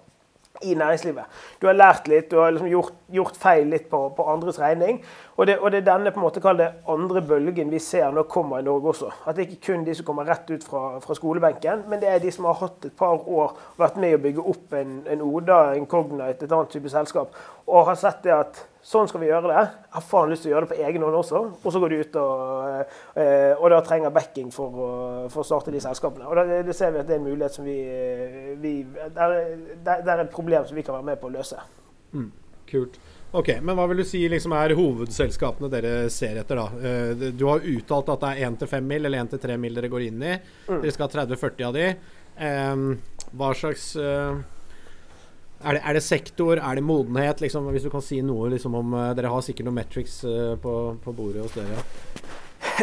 i 0.62 0.76
næringslivet. 0.76 1.24
Du 1.62 1.68
har 1.68 1.74
lært 1.74 2.08
litt, 2.08 2.30
du 2.32 2.38
har 2.38 2.52
liksom 2.54 2.70
gjort, 2.70 2.94
gjort, 3.12 3.38
feil 3.42 3.68
litt 3.74 3.88
på, 3.90 4.00
på 4.16 4.26
andres 4.30 4.60
regning. 4.62 5.00
Og 5.36 5.48
det, 5.50 5.58
og 5.60 5.72
det, 5.74 5.82
er 5.82 5.88
denne 5.88 6.12
på 6.14 6.22
en 6.22 6.28
måte 6.28 6.54
det 6.60 6.70
andre 6.90 7.24
bølgen 7.26 7.72
vi 7.74 7.80
ser 7.82 8.14
nå 8.14 8.26
kommer 8.30 8.62
i 8.62 8.68
Norge 8.68 8.92
også. 8.94 9.10
At 9.26 9.36
det 9.36 9.44
er 9.44 9.50
ikke 9.52 9.72
kun 9.72 9.86
de 9.88 9.96
som 9.98 10.06
kommer 10.06 10.30
rett 10.30 10.50
ut 10.52 10.64
fra, 10.64 11.00
fra 11.04 11.18
skolebenken, 11.18 11.88
men 11.90 12.02
det 12.04 12.12
er 12.12 12.22
de 12.22 12.32
som 12.32 12.46
har 12.46 12.60
hatt 12.62 12.86
et 12.86 12.96
par 12.98 13.26
år 13.26 13.58
vært 13.82 13.98
med 13.98 14.20
å 14.20 14.22
bygge 14.28 14.46
opp 14.54 14.78
en, 14.78 15.00
en 15.10 15.26
Oda, 15.26 15.64
en 15.74 15.90
Cognite, 15.90 16.46
et 16.46 16.52
annet 16.52 16.70
type 16.76 16.94
selskap, 16.94 17.34
og 17.66 17.90
har 17.90 17.98
sett 18.00 18.22
det 18.28 18.36
at 18.38 18.64
Sånn 18.84 19.08
skal 19.08 19.22
vi 19.24 19.30
gjøre 19.30 19.48
det. 19.48 19.62
Jeg 19.64 19.96
har 19.96 20.04
faen 20.04 20.32
lyst 20.34 20.44
til 20.44 20.52
å 20.52 20.54
gjøre 20.58 20.68
det 20.68 20.76
på 20.76 20.84
egen 20.84 21.06
hånd 21.06 21.16
også. 21.16 21.42
Og 21.56 21.72
så 21.72 21.80
går 21.80 21.94
de 21.94 22.00
ut 22.04 22.18
og, 22.20 22.92
eh, 23.16 23.54
og 23.56 23.70
da 23.72 23.80
trenger 23.86 24.12
backing 24.12 24.50
for 24.52 24.76
å, 24.76 24.90
for 25.32 25.44
å 25.44 25.48
starte 25.48 25.72
de 25.72 25.80
selskapene. 25.84 26.28
Og 26.28 26.36
da, 26.36 26.60
det 26.68 26.76
ser 26.76 26.92
vi 26.92 27.00
at 27.00 27.08
det 27.08 27.16
er 27.16 27.22
en 27.22 27.30
mulighet 27.30 27.56
som 27.56 27.68
vi, 27.68 27.78
vi 28.60 28.74
det, 28.84 29.24
er, 29.24 30.04
er 30.04 30.26
et 30.26 30.34
problem 30.36 30.68
som 30.68 30.76
vi 30.76 30.84
kan 30.84 30.98
være 30.98 31.14
med 31.14 31.22
på 31.22 31.32
å 31.32 31.36
løse. 31.38 31.64
Mm, 32.12 32.28
kult. 32.70 33.00
Ok, 33.34 33.54
Men 33.66 33.80
hva 33.80 33.88
vil 33.90 34.04
du 34.04 34.06
si 34.06 34.20
liksom 34.30 34.54
er 34.60 34.76
hovedselskapene 34.78 35.72
dere 35.72 35.94
ser 36.14 36.42
etter? 36.44 36.60
da? 36.60 36.90
Eh, 36.92 37.30
du 37.32 37.48
har 37.48 37.64
uttalt 37.64 38.12
at 38.14 38.26
det 38.26 38.34
er 38.36 38.52
1-5 38.52 38.90
mil 38.92 39.08
eller 39.08 39.24
1-3 39.24 39.56
mil 39.64 39.80
dere 39.80 39.90
går 39.96 40.10
inn 40.10 40.28
i. 40.28 40.36
Mm. 40.68 40.84
Dere 40.84 40.94
skal 40.94 41.08
ha 41.08 41.24
30-40 41.24 41.70
av 41.70 41.80
de. 41.80 41.88
hva 43.34 43.50
slags 43.54 43.92
uh, 43.96 44.42
er 45.64 45.78
det, 45.78 45.82
er 45.84 45.98
det, 45.98 46.04
sektor, 46.04 46.60
er 46.60 46.78
det 46.78 46.84
modenhet? 46.86 47.42
Liksom, 47.44 47.68
hvis 47.74 47.88
du 47.88 47.92
kan 47.94 48.04
si 48.04 48.20
noe 48.26 48.52
liksom, 48.54 48.76
om 48.80 48.96
uh, 48.96 49.12
Dere 49.18 49.32
har 49.32 49.44
sikkert 49.46 49.70
noen 49.70 49.80
metrics 49.80 50.20
uh, 50.28 50.56
på, 50.60 50.74
på, 51.04 51.16
bordet 51.16 51.46
hos 51.46 51.56
dere? 51.58 51.84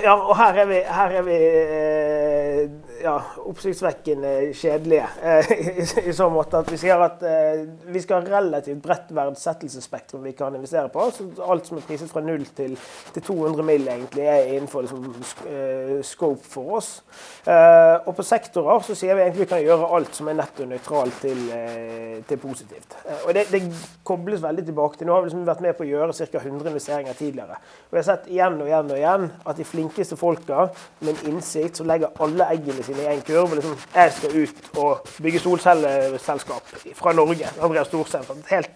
Ja, 0.05 0.15
og 0.17 0.37
her 0.37 0.63
er 0.63 0.69
vi, 0.69 0.79
her 0.87 1.15
er 1.19 1.25
vi 1.27 1.37
eh, 1.37 2.61
ja, 3.03 3.15
oppsiktsvekkende 3.49 4.33
kjedelige. 4.57 5.07
Eh, 5.23 5.51
i, 5.53 5.85
i, 6.09 6.15
så 6.17 6.29
måte 6.33 6.61
at 6.61 6.71
vi 6.73 6.79
sier 6.81 7.01
at 7.05 7.23
eh, 7.27 7.65
vi 7.91 8.03
skal 8.03 8.23
ha 8.23 8.39
relativt 8.39 8.81
bredt 8.85 9.13
verdsettelsesspektrum 9.17 10.25
vi 10.25 10.33
kan 10.39 10.57
investere 10.57 10.89
på. 10.93 11.07
Så 11.15 11.29
alt 11.45 11.69
som 11.69 11.81
er 11.81 11.87
priset 11.89 12.13
fra 12.13 12.23
0 12.25 12.47
til, 12.57 12.77
til 13.15 13.27
200 13.27 13.67
mill. 13.67 13.89
egentlig 13.91 14.27
er 14.29 14.55
innenfor 14.55 14.87
liksom, 14.87 16.03
scope 16.07 16.45
for 16.47 16.77
oss. 16.79 16.91
og 18.07 18.13
på 18.17 18.25
sektorer 18.27 18.83
så 18.85 18.95
sier 18.95 19.17
vi 19.17 19.25
egentlig 19.25 19.47
vi 19.47 19.51
kan 19.51 19.63
gjøre 19.65 19.89
alt 19.97 20.15
som 20.15 20.29
er 20.29 20.37
netto 20.39 20.67
nøytralt 20.69 21.17
til, 21.23 21.41
til 22.29 22.39
positivt. 22.39 22.97
og 23.27 23.35
det, 23.35 23.47
det, 23.51 23.63
kobles 24.05 24.43
veldig 24.43 24.65
tilbake 24.67 24.99
til 24.99 25.09
Nå 25.09 25.15
har 25.15 25.23
vi 25.23 25.31
liksom 25.31 25.47
vært 25.47 25.63
med 25.65 25.77
på 25.79 25.85
å 25.85 25.89
gjøre 25.89 26.17
ca. 26.17 26.41
100 26.43 26.71
investeringer 26.73 27.17
tidligere. 27.19 27.57
Og 27.89 27.95
vi 27.95 28.01
har 28.01 28.07
sett 28.07 28.29
igjen 28.31 28.59
og 28.61 28.69
igjen 28.69 28.91
og 28.91 28.99
igjen 28.99 29.29
at 29.47 29.59
de 29.59 29.67
flinkeste 29.91 30.17
folka 30.17 30.69
med 31.01 31.15
en 31.15 31.33
innsikt 31.35 31.77
som 31.77 31.87
legger 31.87 32.11
alle 32.23 32.47
eggene 32.55 32.83
sine 32.83 33.03
i 33.03 33.15
én 33.17 33.23
kurv. 33.27 33.55
Liksom, 33.55 33.77
jeg 33.95 34.13
skal 34.13 34.37
ut 34.37 34.77
og 34.79 35.09
bygge 35.23 35.41
solcelleselskap 35.41 36.75
fra 36.95 37.13
Norge. 37.13 37.49
Andreas 37.61 37.89
Storseth. 37.89 38.31
Helt 38.51 38.71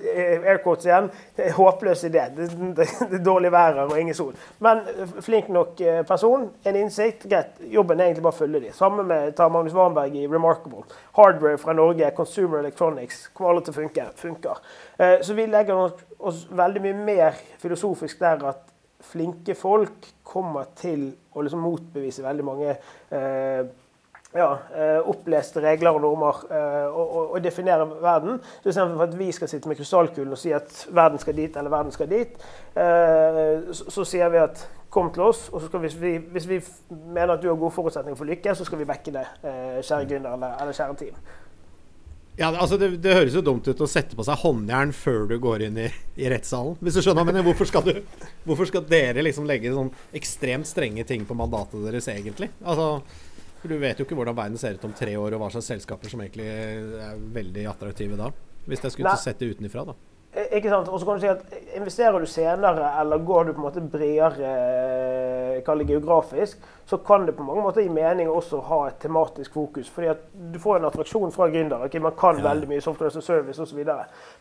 eh, 0.00 0.40
airquotes 0.48 0.86
igjen. 0.86 1.10
Håpløs 1.56 2.04
idé. 2.04 2.24
Det, 2.36 2.48
det, 2.76 2.86
det 3.10 3.18
er 3.20 3.24
dårlig 3.24 3.52
vær 3.52 3.82
og 3.84 3.98
ingen 4.00 4.16
sol. 4.16 4.32
Men 4.64 4.80
eh, 4.94 5.18
flink 5.24 5.50
nok 5.52 5.80
eh, 5.80 6.00
person, 6.08 6.48
en 6.64 6.80
innsikt. 6.80 7.28
Greit. 7.28 7.60
Jobben 7.60 8.00
er 8.00 8.08
egentlig 8.08 8.24
bare 8.24 8.38
å 8.38 8.40
følge 8.40 8.62
dem. 8.64 8.76
Samme 8.76 9.04
med 9.04 9.36
tar 9.36 9.52
Magnus 9.52 9.76
Warnberg 9.76 10.16
i 10.16 10.24
Remarkable. 10.26 10.86
Hardware 11.18 11.60
fra 11.60 11.76
Norge, 11.76 12.08
Consumer 12.16 12.62
Electronics. 12.64 13.26
Kommer 13.34 13.52
alle 13.52 13.66
til 13.66 13.76
å 13.76 13.80
funke. 13.82 14.08
funker. 14.16 14.64
Så 15.22 15.34
vi 15.36 15.44
legger 15.46 15.92
oss 16.18 16.40
veldig 16.50 16.80
mye 16.82 16.96
mer 17.04 17.36
filosofisk 17.62 18.18
der 18.18 18.42
at 18.48 18.64
flinke 19.00 19.54
folk 19.54 20.08
kommer 20.26 20.72
til 20.78 21.10
å 21.34 21.44
liksom 21.44 21.60
motbevise 21.62 22.24
veldig 22.24 22.46
mange 22.46 22.72
eh, 23.14 23.68
ja, 24.36 24.48
oppleste 25.08 25.62
regler 25.64 25.96
og 25.96 26.02
normer 26.04 26.40
og, 26.90 26.98
og, 26.98 27.30
og 27.30 27.38
definere 27.40 27.86
verden. 28.02 28.42
Så 28.60 28.68
Istedenfor 28.68 29.06
at 29.06 29.14
vi 29.16 29.30
skal 29.32 29.48
sitte 29.48 29.70
med 29.70 29.78
krystallkulen 29.78 30.34
og 30.36 30.40
si 30.42 30.52
at 30.52 30.82
verden 30.92 31.22
skal 31.22 31.38
dit 31.38 31.56
eller 31.56 31.72
verden 31.72 31.94
skal 31.94 32.10
dit, 32.10 32.34
så, 32.76 33.86
så 33.88 34.04
sier 34.04 34.28
vi 34.34 34.42
at 34.42 34.60
kom 34.90 35.10
til 35.12 35.22
oss, 35.22 35.48
og 35.48 35.82
vi, 35.82 36.16
hvis, 36.16 36.48
vi, 36.48 36.60
mener 36.90 37.34
at 37.34 37.42
du 37.42 37.48
har 37.48 37.56
gode 37.56 37.70
forutsetninger 37.70 38.16
for 38.16 38.28
lykke, 38.28 38.54
så 38.54 38.64
skal 38.64 38.80
vi 38.80 38.88
backe 38.88 39.12
det, 39.12 39.24
kjære 39.42 40.08
gründer 40.08 40.36
eller, 40.36 40.56
eller 40.60 40.76
kjære 40.76 40.96
team. 41.00 41.18
Ja, 42.38 42.52
altså 42.54 42.76
det, 42.78 42.92
det, 43.02 43.14
høres 43.16 43.34
jo 43.34 43.42
dumt 43.42 43.66
ut 43.66 43.80
å 43.82 43.88
sette 43.90 44.14
på 44.14 44.22
seg 44.26 44.38
håndjern 44.44 44.92
før 44.94 45.24
du 45.26 45.34
går 45.42 45.64
inn 45.66 45.80
i, 45.82 45.88
i 46.22 46.28
rettssalen. 46.30 46.76
Hvis 46.78 46.98
du 46.98 47.02
skjønner, 47.02 47.26
men 47.26 47.40
hvorfor 47.42 47.66
skal, 47.66 47.82
du, 47.82 48.28
hvorfor 48.46 48.68
skal 48.70 48.84
dere 48.86 49.24
liksom 49.26 49.48
legge 49.48 49.74
sånn 49.74 49.90
ekstremt 50.14 50.68
strenge 50.70 51.02
ting 51.08 51.26
på 51.26 51.34
mandatet 51.38 51.82
deres 51.82 52.06
egentlig? 52.12 52.52
Altså, 52.62 53.00
for 53.58 53.72
Du 53.72 53.78
vet 53.82 53.98
jo 53.98 54.06
ikke 54.06 54.18
hvordan 54.18 54.38
verden 54.38 54.60
ser 54.60 54.78
ut 54.78 54.86
om 54.86 54.94
tre 54.94 55.16
år, 55.18 55.34
og 55.34 55.42
hva 55.42 55.50
slags 55.50 55.72
selskaper 55.72 56.12
som 56.12 56.22
egentlig 56.22 56.46
er 56.46 57.18
veldig 57.34 57.66
attraktive 57.72 58.20
da. 58.20 58.30
Hvis 58.68 58.86
jeg 58.86 58.94
skulle 58.94 59.16
sett 59.18 59.42
det 59.42 59.56
utenfra, 59.56 59.88
da. 59.88 59.96
Eh, 60.36 60.58
ikke 60.60 60.70
sant? 60.70 60.90
Og 60.92 61.00
så 61.00 61.08
kan 61.08 61.18
du 61.18 61.24
si 61.24 61.30
at 61.32 61.74
Investerer 61.78 62.22
du 62.22 62.28
senere, 62.30 62.92
eller 63.00 63.24
går 63.26 63.48
du 63.48 63.52
på 63.56 63.62
en 63.62 63.66
måte 63.66 63.82
bredere 63.82 64.52
eh, 65.58 65.64
kall 65.66 65.82
det 65.82 65.90
geografisk, 65.92 66.62
så 66.88 66.96
kan 67.04 67.26
det 67.26 67.32
på 67.36 67.42
mange 67.44 67.62
måter 67.62 67.84
gi 67.84 67.90
mening 67.92 68.30
også 68.32 68.62
å 68.62 68.64
ha 68.64 68.78
et 68.88 68.96
tematisk 69.02 69.52
fokus. 69.52 69.90
fordi 69.92 70.08
at 70.08 70.22
Du 70.52 70.58
får 70.58 70.78
en 70.78 70.84
attraksjon 70.88 71.32
fra 71.32 71.48
gründere. 71.52 71.84
Okay, 71.84 72.00
man 72.00 72.14
kan 72.16 72.38
ja. 72.38 72.46
veldig 72.46 72.68
mye 72.68 72.80
software 72.80 73.12
a 73.12 73.20
service 73.20 73.60
osv. 73.60 73.82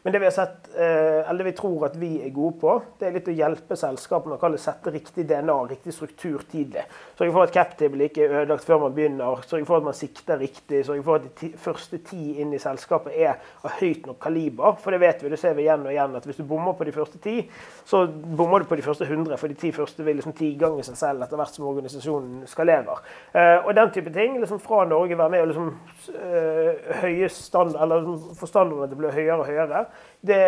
Men 0.03 0.13
det 0.13 0.19
vi 0.19 0.25
har 0.25 0.31
sett, 0.31 0.69
eh, 0.75 1.27
eller 1.27 1.43
det 1.43 1.49
vi 1.51 1.57
tror 1.57 1.85
at 1.85 1.97
vi 1.99 2.21
er 2.23 2.29
gode 2.29 2.59
på, 2.61 2.81
det 2.99 3.07
er 3.07 3.17
litt 3.17 3.27
å 3.27 3.35
hjelpe 3.35 3.75
selskapene 3.75 4.37
å 4.39 4.57
sette 4.57 4.93
riktig 4.95 5.27
DNA, 5.27 5.57
riktig 5.67 5.93
struktur 5.93 6.45
tidlig. 6.51 6.85
Sørge 7.17 7.33
for 7.35 7.43
at 7.43 7.51
captable 7.51 8.07
ikke 8.07 8.23
er 8.23 8.37
ødelagt 8.43 8.63
før 8.63 8.79
man 8.85 8.95
begynner. 8.95 9.43
Sørge 9.43 9.65
for 9.65 9.81
at 9.81 9.83
man 9.83 9.93
sikter 9.93 10.39
riktig. 10.39 10.85
Sørge 10.85 11.03
for 11.03 11.19
at 11.19 11.27
de 11.41 11.51
første 11.57 11.97
ti 11.97 12.39
inn 12.39 12.55
i 12.55 12.61
selskapet 12.63 13.11
er 13.17 13.35
av 13.63 13.75
høyt 13.81 14.07
nok 14.07 14.21
kaliber. 14.23 14.79
For 14.79 14.95
det 14.95 15.01
vet 15.03 15.23
vi, 15.23 15.29
det 15.33 15.41
ser 15.41 15.53
vi 15.57 15.67
igjen 15.67 15.83
og 15.83 15.91
igjen, 15.91 16.15
at 16.15 16.23
hvis 16.23 16.39
du 16.39 16.47
bommer 16.47 16.79
på 16.79 16.87
de 16.87 16.95
første 16.95 17.19
ti, 17.19 17.41
så 17.83 18.05
bommer 18.07 18.63
du 18.63 18.71
på 18.71 18.79
de 18.79 18.87
første 18.87 19.05
hundre. 19.09 19.35
For 19.35 19.51
de 19.51 19.59
ti 19.59 19.75
første 19.75 20.07
vil 20.07 20.15
liksom 20.21 20.37
ti 20.37 20.53
ganger 20.55 20.87
seg 20.87 20.95
selv 20.95 21.06
etter 21.15 21.39
hvert 21.39 21.55
som 21.55 21.67
organisasjonen 21.69 22.47
skalerer. 22.49 23.01
Uh, 23.33 23.67
og 23.67 23.73
den 23.77 23.91
type 23.95 24.13
ting, 24.13 24.37
liksom 24.41 24.61
fra 24.63 24.83
Norge 24.89 25.17
være 25.17 25.33
med 25.33 25.43
og 25.43 25.51
liksom, 25.51 25.69
uh, 26.13 26.95
høye 27.01 27.29
stand, 27.33 27.75
eller 27.75 28.03
liksom, 28.05 28.33
få 28.39 28.49
standardene 28.49 28.89
til 28.93 29.07
å 29.09 29.13
høyere 29.17 29.37
og 29.41 29.51
høyere, 29.51 29.83
det, 30.27 30.41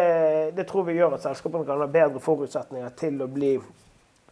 det, 0.58 0.66
tror 0.70 0.88
vi 0.90 0.98
gjør 0.98 1.16
at 1.18 1.28
selskapene 1.28 1.68
kan 1.68 1.82
ha 1.82 1.90
bedre 1.92 2.24
forutsetninger 2.24 2.98
til 3.00 3.22
å 3.24 3.30
bli 3.32 3.54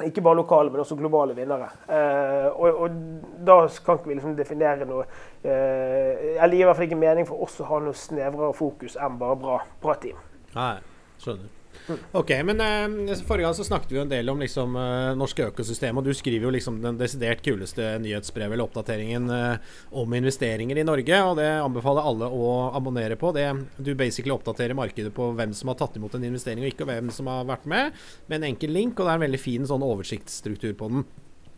ikke 0.06 0.22
bare 0.22 0.38
lokale, 0.38 0.70
men 0.70 0.84
også 0.84 0.96
globale 1.00 1.34
vinnere. 1.34 1.72
Eh, 1.90 2.52
og, 2.52 2.84
og, 2.84 3.00
da 3.48 3.56
kan 3.86 3.98
ikke 3.98 4.12
vi 4.12 4.18
liksom 4.20 4.36
definere 4.38 4.86
noe 4.86 5.08
Eller 5.42 6.54
gir 6.54 6.62
i 6.62 6.68
hvert 6.68 6.78
fall 6.78 6.86
ikke 6.86 7.00
mening 7.02 7.26
for 7.26 7.42
oss 7.48 7.56
å 7.64 7.70
ha 7.72 7.80
noe 7.82 7.98
snevrere 7.98 8.54
fokus 8.54 8.98
enn 9.02 9.18
bare 9.18 9.40
bra, 9.42 9.58
bra 9.82 9.96
team. 10.04 10.20
Nei, 10.54 10.76
skjønner. 11.24 11.54
Ok, 12.12 12.32
men 12.44 12.62
eh, 12.62 13.16
Forrige 13.28 13.48
gang 13.48 13.56
så 13.56 13.64
snakket 13.64 13.92
vi 13.92 13.98
jo 14.00 14.04
en 14.04 14.12
del 14.12 14.30
om 14.32 14.42
liksom, 14.42 14.76
eh, 14.80 15.12
norske 15.20 15.46
økosystem, 15.52 15.98
og 15.98 16.08
du 16.08 16.12
skriver 16.16 16.48
jo 16.48 16.54
liksom 16.54 16.82
den 16.84 16.98
desidert 17.00 17.44
kuleste 17.46 17.94
nyhetsbrevet 18.04 18.58
eller 18.58 18.68
oppdateringen 18.68 19.30
eh, 19.32 19.76
om 20.02 20.18
investeringer 20.18 20.82
i 20.82 20.88
Norge. 20.88 21.22
og 21.24 21.38
Det 21.40 21.48
anbefaler 21.62 22.10
alle 22.12 22.32
å 22.34 22.50
abonnere 22.78 23.20
på. 23.20 23.32
Det, 23.36 23.48
du 23.78 23.94
basically 23.96 24.36
oppdaterer 24.36 24.78
markedet 24.78 25.14
på 25.16 25.32
hvem 25.38 25.56
som 25.56 25.72
har 25.72 25.80
tatt 25.80 25.96
imot 26.00 26.18
en 26.18 26.28
investering 26.28 26.66
og 26.66 26.74
ikke, 26.74 26.88
og 26.88 26.92
hvem 26.92 27.14
som 27.14 27.32
har 27.32 27.48
vært 27.48 27.70
med, 27.70 28.04
med 28.28 28.42
en 28.42 28.50
enkel 28.52 28.76
link. 28.76 28.98
og 28.98 29.06
Det 29.06 29.14
er 29.14 29.22
en 29.22 29.28
veldig 29.30 29.44
fin 29.44 29.70
sånn 29.70 29.88
oversiktsstruktur 29.88 30.76
på 30.78 30.92
den. 30.92 31.08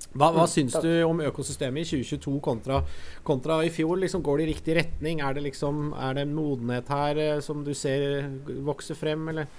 Hva, 0.10 0.32
hva 0.34 0.46
mm, 0.46 0.50
syns 0.50 0.76
du 0.82 0.90
om 1.06 1.20
økosystemet 1.22 1.86
i 1.86 2.02
2022 2.02 2.40
kontra, 2.42 2.80
kontra 3.28 3.60
i 3.66 3.70
fjor? 3.74 4.00
Liksom, 4.02 4.24
går 4.26 4.40
det 4.40 4.46
i 4.46 4.52
riktig 4.54 4.78
retning? 4.80 5.22
Er 5.22 5.38
det, 5.38 5.46
liksom, 5.46 5.92
er 5.94 6.18
det 6.18 6.28
modenhet 6.32 6.90
her 6.90 7.22
eh, 7.22 7.42
som 7.46 7.62
du 7.66 7.76
ser 7.78 8.26
vokse 8.66 8.98
frem, 8.98 9.28
eller? 9.34 9.50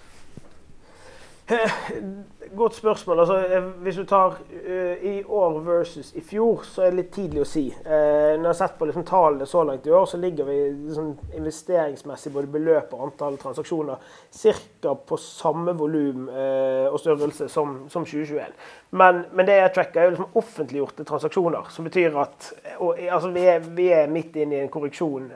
Godt 2.56 2.74
spørsmål. 2.74 3.20
Altså, 3.20 3.36
eh, 3.46 3.62
hvis 3.62 3.96
du 3.96 4.04
tar 4.04 4.28
uh, 4.28 5.04
i 5.04 5.22
år 5.24 5.58
versus 5.60 6.12
i 6.14 6.20
fjor, 6.20 6.64
så 6.66 6.82
er 6.82 6.90
det 6.90 6.98
litt 6.98 7.12
tidlig 7.14 7.44
å 7.44 7.46
si. 7.46 7.62
Uh, 7.84 7.92
når 7.92 8.42
jeg 8.42 8.48
har 8.48 8.58
sett 8.58 8.74
på 8.78 8.88
liksom, 8.88 9.04
tallene 9.06 9.46
så 9.46 9.62
langt 9.66 9.86
i 9.86 9.92
år, 9.94 10.06
så 10.10 10.18
ligger 10.18 10.48
vi 10.48 10.56
liksom, 10.72 11.12
investeringsmessig 11.38 12.32
både 12.34 12.50
beløp 12.50 12.94
og 12.96 13.04
antall 13.06 13.38
transaksjoner 13.38 14.02
ca. 14.34 14.94
på 14.94 15.18
samme 15.22 15.76
volum 15.78 16.26
uh, 16.26 16.90
og 16.90 16.98
størrelse 16.98 17.46
som, 17.52 17.84
som 17.92 18.06
2021. 18.08 18.58
Men, 18.90 19.22
men, 19.30 19.46
det 19.46 19.60
jeg 19.60 19.74
tracker, 19.76 20.00
er 20.00 20.08
jo 20.08 20.16
liksom 20.16 20.38
offentliggjorte 20.42 21.06
transaksjoner. 21.06 21.70
Som 21.70 21.86
betyr 21.86 22.18
at 22.18 22.50
og, 22.80 22.98
altså, 22.98 23.30
vi, 23.30 23.46
er, 23.46 23.62
vi, 23.78 23.90
er, 23.94 24.10
midt 24.10 24.34
inne 24.42 24.58
i 24.58 24.64
en 24.64 24.72
korreksjon, 24.74 25.30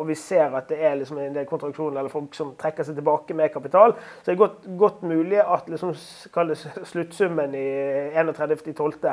og 0.00 0.08
vi 0.08 0.16
ser 0.18 0.56
at 0.56 0.68
det 0.72 0.80
er 0.80 0.98
liksom 0.98 1.20
en 1.20 1.34
del 1.36 1.48
kontraksjoner 1.48 2.00
eller 2.00 2.12
folk 2.12 2.34
som 2.36 2.54
trekker 2.60 2.86
seg 2.86 2.96
tilbake 2.98 3.36
med 3.36 3.52
kapital. 3.52 3.94
Så 4.20 4.30
det 4.30 4.34
er 4.34 4.42
godt, 4.42 4.68
godt 4.80 5.02
mulig 5.06 5.40
at 5.42 5.68
liksom, 5.70 5.92
sluttsummen 6.92 7.56
i 7.58 7.66
31.12. 8.16 9.10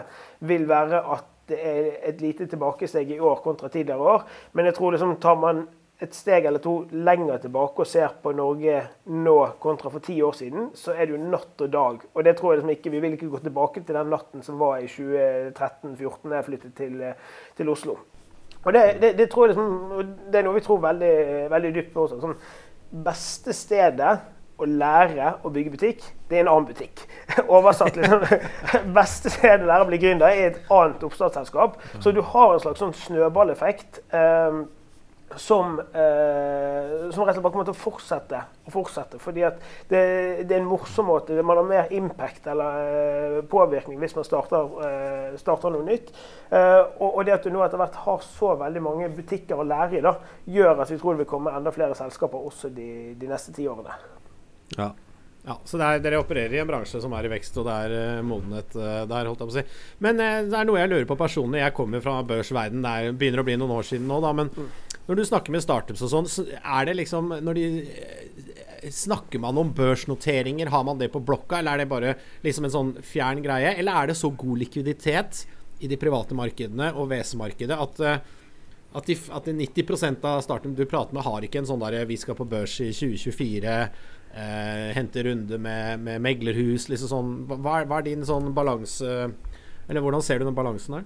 vil 0.47 0.69
være 0.69 1.03
at 1.17 1.33
det 1.47 1.57
er 1.63 1.91
et 2.09 2.21
lite 2.21 2.47
tilbakesteg 2.51 3.11
i 3.15 3.19
år 3.23 3.41
kontra 3.43 3.69
tidligere 3.71 4.15
år. 4.15 4.25
Men 4.53 4.67
jeg 4.67 4.75
tror 4.79 4.95
liksom, 4.95 5.15
tar 5.23 5.37
man 5.39 5.67
et 5.99 6.13
steg 6.13 6.45
eller 6.45 6.61
to 6.61 6.73
lenger 6.93 7.39
tilbake 7.41 7.81
og 7.81 7.89
ser 7.89 8.11
på 8.21 8.33
Norge 8.37 8.81
nå 9.09 9.37
kontra 9.61 9.89
for 9.89 10.03
ti 10.05 10.19
år 10.21 10.35
siden, 10.37 10.69
så 10.77 10.93
er 10.93 11.07
det 11.07 11.15
jo 11.15 11.29
natt 11.31 11.63
og 11.65 11.71
dag. 11.73 12.03
Og 12.13 12.27
det 12.27 12.35
tror 12.37 12.53
jeg 12.53 12.61
liksom 12.61 12.75
ikke, 12.75 12.91
Vi 12.91 12.99
vil 12.99 13.17
ikke 13.17 13.29
gå 13.29 13.39
tilbake 13.39 13.81
til 13.81 13.95
den 13.95 14.13
natten 14.13 14.43
som 14.43 14.59
var 14.59 14.77
i 14.77 14.85
2013-2014 14.85 16.29
da 16.29 16.35
jeg 16.35 16.45
flyttet 16.45 16.77
til, 16.77 17.01
til 17.57 17.69
Oslo. 17.69 17.97
Og 18.67 18.73
det, 18.75 18.85
det, 19.01 19.13
det, 19.15 19.29
tror 19.31 19.47
jeg 19.47 19.55
liksom, 19.55 20.15
det 20.27 20.39
er 20.39 20.43
noe 20.43 20.57
vi 20.57 20.63
tror 20.65 20.81
veldig, 20.83 21.13
veldig 21.53 21.69
dypt 21.77 21.93
på 21.93 22.03
også. 22.03 22.17
Sånn, 22.19 22.35
beste 23.05 23.55
stedet 23.55 24.17
å 24.57 24.65
lære 24.67 25.35
å 25.45 25.51
bygge 25.53 25.71
butikk, 25.75 26.05
det 26.27 26.39
er 26.39 26.43
en 26.43 26.49
annen 26.51 26.67
butikk. 26.67 27.03
Oversatt 27.55 27.95
liksom. 27.95 28.25
Beste 28.97 29.31
stedet 29.31 29.63
å 29.63 29.69
lære 29.69 29.85
å 29.85 29.89
bli 29.91 30.01
gründer 30.01 30.33
er 30.33 30.49
et 30.49 30.73
annet 30.73 31.05
oppstartsselskap. 31.07 31.77
Så 32.01 32.11
du 32.11 32.23
har 32.33 32.55
en 32.55 32.63
slags 32.63 32.81
sånn 32.83 32.95
snøballeffekt 33.05 34.01
um, 34.11 34.65
som, 35.35 35.79
eh, 35.79 37.11
som 37.11 37.25
rett 37.25 37.35
og 37.35 37.35
slett 37.35 37.43
bare 37.43 37.51
kommer 37.51 37.67
til 37.67 37.75
å 37.75 37.79
fortsette 37.79 38.39
og 38.63 38.71
fortsette. 38.71 39.19
Fordi 39.19 39.43
at 39.47 39.57
det, 39.89 40.01
det, 40.47 40.53
er 40.55 40.61
en 40.61 40.69
morsom 40.69 41.09
måte. 41.11 41.35
Man 41.41 41.59
har 41.59 41.67
mer 41.67 41.91
impact 41.95 42.47
eller 42.47 42.91
eh, 42.91 43.39
påvirkning 43.49 43.99
hvis 43.99 44.15
man 44.15 44.27
starter, 44.27 44.69
eh, 44.87 45.33
starter 45.41 45.73
noe 45.73 45.85
nytt. 45.87 46.13
Og, 46.51 47.09
og, 47.09 47.25
det 47.27 47.35
at 47.35 47.43
du 47.43 47.51
nå 47.51 47.65
etter 47.65 47.79
hvert 47.81 47.97
har 48.05 48.23
så 48.23 48.53
veldig 48.59 48.83
mange 48.83 49.09
butikker 49.11 49.59
å 49.59 49.67
lære 49.67 49.99
i, 49.99 50.05
da, 50.05 50.15
gjør 50.47 50.85
at 50.85 50.93
vi 50.93 51.01
tror 51.01 51.17
det 51.17 51.25
vil 51.25 51.33
komme 51.35 51.51
enda 51.51 51.75
flere 51.75 51.97
selskaper 51.97 52.47
også 52.47 52.71
de, 52.71 52.87
de 53.19 53.29
neste 53.29 53.51
ti 53.55 53.67
årene. 53.67 53.97
Ja. 54.77 54.87
ja 55.43 55.59
så 55.67 55.79
er, 55.81 55.99
dere 56.03 56.21
opererer 56.23 56.55
i 56.55 56.61
en 56.63 56.71
bransje 56.71 57.03
som 57.03 57.13
er 57.17 57.27
i 57.27 57.33
vekst, 57.35 57.59
og 57.59 57.67
det 57.67 57.75
er 57.83 57.95
uh, 57.97 58.25
modenhet 58.25 58.79
uh, 58.79 59.03
der, 59.09 59.27
holdt 59.27 59.43
jeg 59.43 59.51
på 59.51 59.53
å 59.53 59.57
si. 59.59 59.65
Men 60.07 60.23
uh, 60.23 60.41
det 60.47 60.55
er 60.55 60.71
noe 60.71 60.79
jeg 60.79 60.93
lurer 60.93 61.09
på 61.11 61.19
personlig. 61.19 61.65
Jeg 61.65 61.75
kommer 61.75 62.03
fra 62.03 62.21
børsverden, 62.27 62.83
det 62.85 62.95
er, 62.95 63.15
begynner 63.19 63.43
å 63.43 63.47
bli 63.47 63.59
noen 63.59 63.75
år 63.75 63.91
siden 63.91 64.07
nå, 64.07 64.21
da. 64.23 64.33
Men 64.39 64.51
mm. 64.55 64.86
Når 65.07 65.19
du 65.19 65.25
snakker 65.25 65.55
med 65.55 65.63
startups 65.63 66.03
og 66.03 66.11
sånn, 66.11 66.25
så 66.27 66.43
er 66.57 66.87
det 66.89 66.97
liksom 66.99 67.31
Når 67.43 67.57
de 67.57 67.67
Snakker 68.93 69.41
man 69.41 69.57
om 69.57 69.71
børsnoteringer? 69.73 70.69
Har 70.69 70.83
man 70.85 70.99
det 70.99 71.09
på 71.11 71.19
blokka, 71.25 71.57
eller 71.59 71.73
er 71.73 71.81
det 71.81 71.89
bare 71.89 72.11
liksom 72.45 72.67
en 72.67 72.73
sånn 72.75 72.91
fjern 73.01 73.41
greie? 73.41 73.71
Eller 73.73 73.97
er 73.97 74.11
det 74.11 74.17
så 74.19 74.29
god 74.29 74.61
likviditet 74.61 75.47
i 75.81 75.89
de 75.89 75.97
private 75.97 76.37
markedene 76.37 76.91
og 76.93 77.09
VC-markedet 77.09 77.73
at 77.73 78.03
at, 78.97 79.05
de, 79.05 79.15
at 79.35 79.49
90% 79.51 80.25
av 80.25 80.41
starten 80.45 80.75
du 80.75 80.85
prater 80.89 81.15
med, 81.15 81.25
har 81.25 81.45
ikke 81.45 81.61
en 81.61 81.69
sånn 81.69 81.83
der 81.83 82.05
'vi 82.07 82.17
skal 82.17 82.37
på 82.37 82.47
børs 82.47 82.79
i 82.81 82.89
2024', 82.95 83.89
eh, 84.33 84.87
hente 84.95 85.23
runde 85.23 85.57
med, 85.57 85.99
med 85.99 86.21
meglerhus, 86.21 86.87
liksom 86.89 87.11
sånn. 87.11 87.31
Hva, 87.47 87.83
hva, 87.85 87.99
er 87.99 88.07
din 88.09 88.25
sånn 88.25 88.53
balanse 88.53 89.33
Eller 89.89 90.01
hvordan 90.01 90.21
ser 90.21 90.39
du 90.39 90.45
den 90.45 90.55
balansen 90.55 90.97
der? 90.97 91.03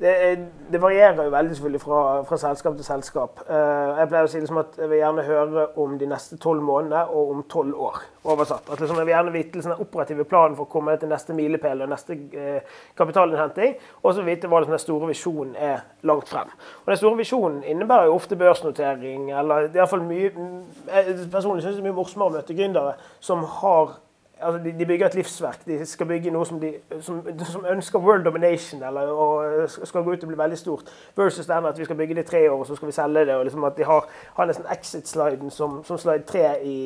Det, 0.00 0.46
det, 0.72 0.78
varierer 0.80 1.24
jo 1.24 1.30
veldig 1.30 1.56
selvfølgelig 1.56 1.80
fra, 1.82 2.00
fra 2.24 2.36
selskap 2.40 2.76
til 2.76 2.86
selskap. 2.86 3.42
Uh, 3.44 3.98
jeg 3.98 4.08
pleier 4.08 4.28
å 4.28 4.30
si 4.32 4.40
liksom 4.40 4.60
at 4.62 4.78
jeg 4.80 4.88
vil 4.88 5.02
gjerne 5.02 5.24
høre 5.26 5.66
om 5.82 5.98
de 6.00 6.08
neste 6.08 6.38
tolv 6.40 6.64
månedene 6.64 7.02
og 7.12 7.34
om 7.34 7.42
tolv 7.52 7.76
år. 7.90 8.00
oversatt. 8.24 8.70
At 8.72 8.80
liksom 8.80 8.96
Jeg 8.96 9.06
vil 9.06 9.14
gjerne 9.14 9.32
vite 9.32 9.60
den 9.60 9.76
operative 9.76 10.24
planen 10.24 10.56
for 10.56 10.64
å 10.64 10.72
komme 10.72 10.96
til 11.00 11.08
neste 11.12 11.36
milepæl 11.36 11.84
og 11.84 11.92
neste 11.92 12.16
uh, 12.16 12.80
kapitalinnhenting. 12.96 13.76
Og 14.02 14.16
så 14.16 14.24
vite 14.24 14.48
hva 14.48 14.62
liksom, 14.62 14.76
den 14.78 14.84
store 14.86 15.12
visjonen 15.12 15.56
er 15.56 15.84
langt 16.08 16.28
frem. 16.32 16.48
Og 16.84 16.92
Den 16.94 17.00
store 17.00 17.20
visjonen 17.20 17.62
innebærer 17.64 18.08
jo 18.08 18.16
ofte 18.16 18.40
børsnotering, 18.40 19.30
eller 19.36 19.68
i 19.68 19.74
hvert 19.76 19.92
fall 19.92 20.04
mye 20.04 20.30
Jeg 20.30 21.28
personlig 21.32 21.64
syns 21.64 21.76
det 21.76 21.84
er 21.84 21.90
mye 21.90 22.00
morsommere 22.00 22.32
å 22.32 22.40
møte 22.40 22.56
gründere 22.56 22.96
som 23.20 23.44
har 23.60 23.98
altså 24.40 24.64
de, 24.64 24.72
de, 24.78 24.86
bygger 24.86 25.06
et 25.06 25.14
livsverk. 25.14 25.66
De 25.66 25.86
skal 25.86 26.06
bygge 26.06 26.32
noe 26.34 26.46
som, 26.46 26.60
de, 26.60 26.72
som, 27.04 27.20
som 27.46 27.66
ønsker 27.70 28.02
world 28.02 28.24
domination 28.24 28.82
eller 28.82 29.10
og 29.12 29.68
skal 29.68 30.04
gå 30.04 30.14
ut 30.14 30.24
og 30.24 30.32
bli 30.32 30.38
veldig 30.38 30.58
stort. 30.58 30.90
Versus 31.16 31.46
den 31.46 31.68
at 31.68 31.78
vi 31.78 31.84
skal 31.84 31.96
bygge 31.96 32.16
det 32.18 32.24
i 32.24 32.30
tre 32.30 32.42
år, 32.50 32.58
og 32.58 32.66
så 32.66 32.76
skal 32.78 32.90
vi 32.90 32.96
selge 32.96 33.24
det. 33.26 33.34
og 33.34 33.44
liksom 33.44 33.64
at 33.64 33.76
De 33.76 33.84
har, 33.84 34.08
har 34.36 34.50
nesten 34.50 34.66
exit-sliden 34.72 35.50
som, 35.50 35.80
som, 35.84 35.98
slide 35.98 36.24
tre 36.28 36.46
i, 36.62 36.78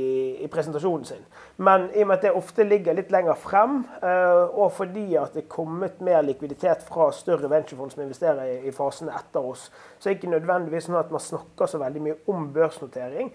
i, 0.45 0.49
presentasjonen 0.51 1.05
sin. 1.05 1.25
Men 1.57 1.89
i 1.95 2.03
og 2.03 2.11
med 2.11 2.17
at 2.17 2.27
det 2.27 2.35
ofte 2.35 2.67
ligger 2.67 2.97
litt 2.99 3.13
lenger 3.15 3.39
frem, 3.39 3.85
uh, 4.03 4.59
og 4.59 4.73
fordi 4.73 5.15
at 5.21 5.35
det 5.35 5.45
er 5.45 5.49
kommet 5.49 6.01
mer 6.01 6.23
likviditet 6.27 6.83
fra 6.89 7.13
større 7.13 7.51
venturefond 7.51 7.95
som 7.95 8.03
investerer 8.03 8.45
i, 8.45 8.59
i 8.69 8.75
fasene 8.75 9.15
etter 9.15 9.45
oss, 9.55 9.71
så 9.99 10.09
er 10.09 10.15
det 10.15 10.21
ikke 10.23 10.35
nødvendigvis 10.35 10.89
sånn 10.89 10.99
at 10.99 11.13
man 11.15 11.23
snakker 11.23 11.71
så 11.71 11.79
veldig 11.79 12.03
mye 12.03 12.21
om 12.33 12.49
børsnotering. 12.55 13.31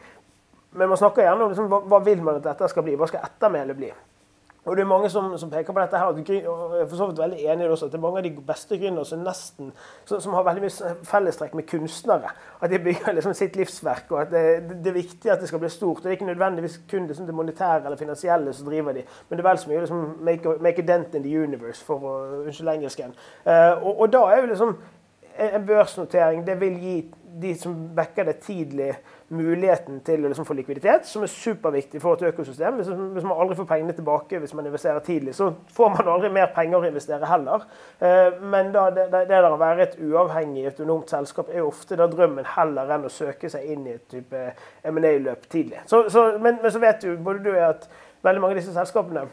Men 0.71 0.89
man 0.89 0.97
snakker 0.97 1.25
gjerne 1.25 1.43
om 1.43 1.49
liksom, 1.53 1.69
hva, 1.71 1.81
hva 1.89 1.99
vil 2.05 2.21
man 2.23 2.37
at 2.37 2.45
dette 2.45 2.69
skal 2.69 2.85
bli, 2.85 2.97
hva 2.99 3.07
skal 3.09 3.25
ettermælet 3.25 3.77
bli. 3.77 3.89
Og 4.69 4.77
det 4.77 4.83
er 4.83 4.89
mange 4.89 5.09
som, 5.09 5.31
som, 5.37 5.49
peker 5.49 5.73
på 5.73 5.81
dette 5.81 5.97
her, 5.97 6.11
og 6.11 6.29
jeg 6.29 6.43
er 6.43 6.85
for 6.89 6.95
så 6.99 7.07
vidt 7.09 7.21
veldig 7.21 7.39
enig 7.39 7.63
i 7.63 7.67
det 7.67 7.71
også, 7.73 7.87
at 7.89 7.93
det 7.93 7.97
er 7.97 8.03
mange 8.03 8.21
av 8.21 8.27
de 8.27 8.43
beste 8.51 8.77
gründere 8.77 9.05
som 9.09 9.23
nesten 9.25 9.71
som, 10.05 10.35
har 10.37 10.45
veldig 10.45 10.63
mye 10.65 10.91
fellestrekk 11.09 11.55
med 11.57 11.67
kunstnere. 11.69 12.33
At 12.61 12.73
de 12.73 12.79
bygger 12.83 13.17
liksom 13.17 13.33
sitt 13.37 13.57
livsverk, 13.57 14.11
og 14.13 14.21
at 14.21 14.31
det, 14.35 14.43
det, 14.69 14.91
er 14.91 14.99
viktig 14.99 15.31
at 15.33 15.41
det 15.41 15.49
skal 15.49 15.63
bli 15.63 15.71
stort. 15.73 15.97
og 15.97 16.03
Det 16.03 16.13
er 16.13 16.19
ikke 16.19 16.29
nødvendigvis 16.29 16.79
kun 16.91 17.07
liksom 17.09 17.25
det 17.25 17.35
monetære 17.35 17.81
eller 17.85 17.97
finansielle 17.97 18.53
som 18.53 18.69
driver 18.69 18.99
de, 18.99 19.03
men 19.29 19.37
det 19.37 19.45
er 19.45 19.49
vel 19.49 19.63
så 19.63 19.73
mye 19.73 19.81
liksom 19.87 20.05
make, 20.21 20.49
a, 20.49 20.61
make 20.61 20.83
a 20.83 20.87
dent 20.93 21.15
in 21.15 21.25
the 21.25 21.33
universe, 21.43 21.83
for 21.85 22.05
å 22.05 22.15
unnskyld 22.45 22.73
engelsken. 22.75 23.17
Uh, 23.45 23.73
og, 23.81 23.91
og 23.99 24.13
da 24.13 24.23
er 24.29 24.43
jo 24.43 24.53
liksom 24.53 24.77
en 25.39 25.65
børsnotering 25.65 26.47
det 26.47 26.59
vil 26.59 26.79
gi 26.83 26.95
de 27.41 27.53
som 27.55 27.73
backer 27.95 28.25
det 28.27 28.39
tidlig, 28.43 28.93
muligheten 29.29 29.99
til 30.05 30.23
å 30.23 30.29
liksom 30.31 30.45
få 30.47 30.55
likviditet, 30.57 31.05
som 31.05 31.21
er 31.21 31.29
superviktig 31.29 32.01
for 32.01 32.17
et 32.17 32.31
økosystem. 32.31 32.79
Hvis, 32.79 32.87
hvis, 32.89 33.25
man 33.27 33.37
aldri 33.37 33.57
får 33.59 33.67
pengene 33.69 33.93
tilbake 33.93 34.39
hvis 34.41 34.55
man 34.57 34.65
investerer 34.65 35.03
tidlig, 35.05 35.35
så 35.37 35.51
får 35.75 35.91
man 35.93 36.09
aldri 36.15 36.31
mer 36.33 36.49
penger 36.55 36.79
å 36.79 36.89
investere 36.89 37.29
heller. 37.29 37.67
Eh, 38.01 38.39
men 38.41 38.71
da, 38.73 38.87
det, 38.95 39.05
det 39.29 39.41
å 39.45 39.59
være 39.61 39.85
et 39.85 39.97
uavhengig, 40.01 40.65
autonomt 40.71 41.13
selskap 41.13 41.51
er 41.53 41.65
ofte 41.65 41.99
da 41.99 42.09
drømmen 42.09 42.47
heller 42.55 42.95
enn 42.95 43.05
å 43.05 43.13
søke 43.13 43.51
seg 43.53 43.69
inn 43.69 43.85
i 43.85 43.97
et 43.99 44.07
type 44.09 44.45
M&A-løp 44.89 45.45
tidlig. 45.51 45.83
Så, 45.85 46.07
så, 46.09 46.31
men, 46.41 46.57
men, 46.63 46.73
så 46.73 46.81
vet 46.81 47.05
jo 47.05 47.13
både 47.21 47.45
du 47.45 47.53
at 47.53 47.85
veldig 48.25 48.41
mange 48.41 48.57
av 48.57 48.63
disse 48.63 48.73
selskapene 48.75 49.27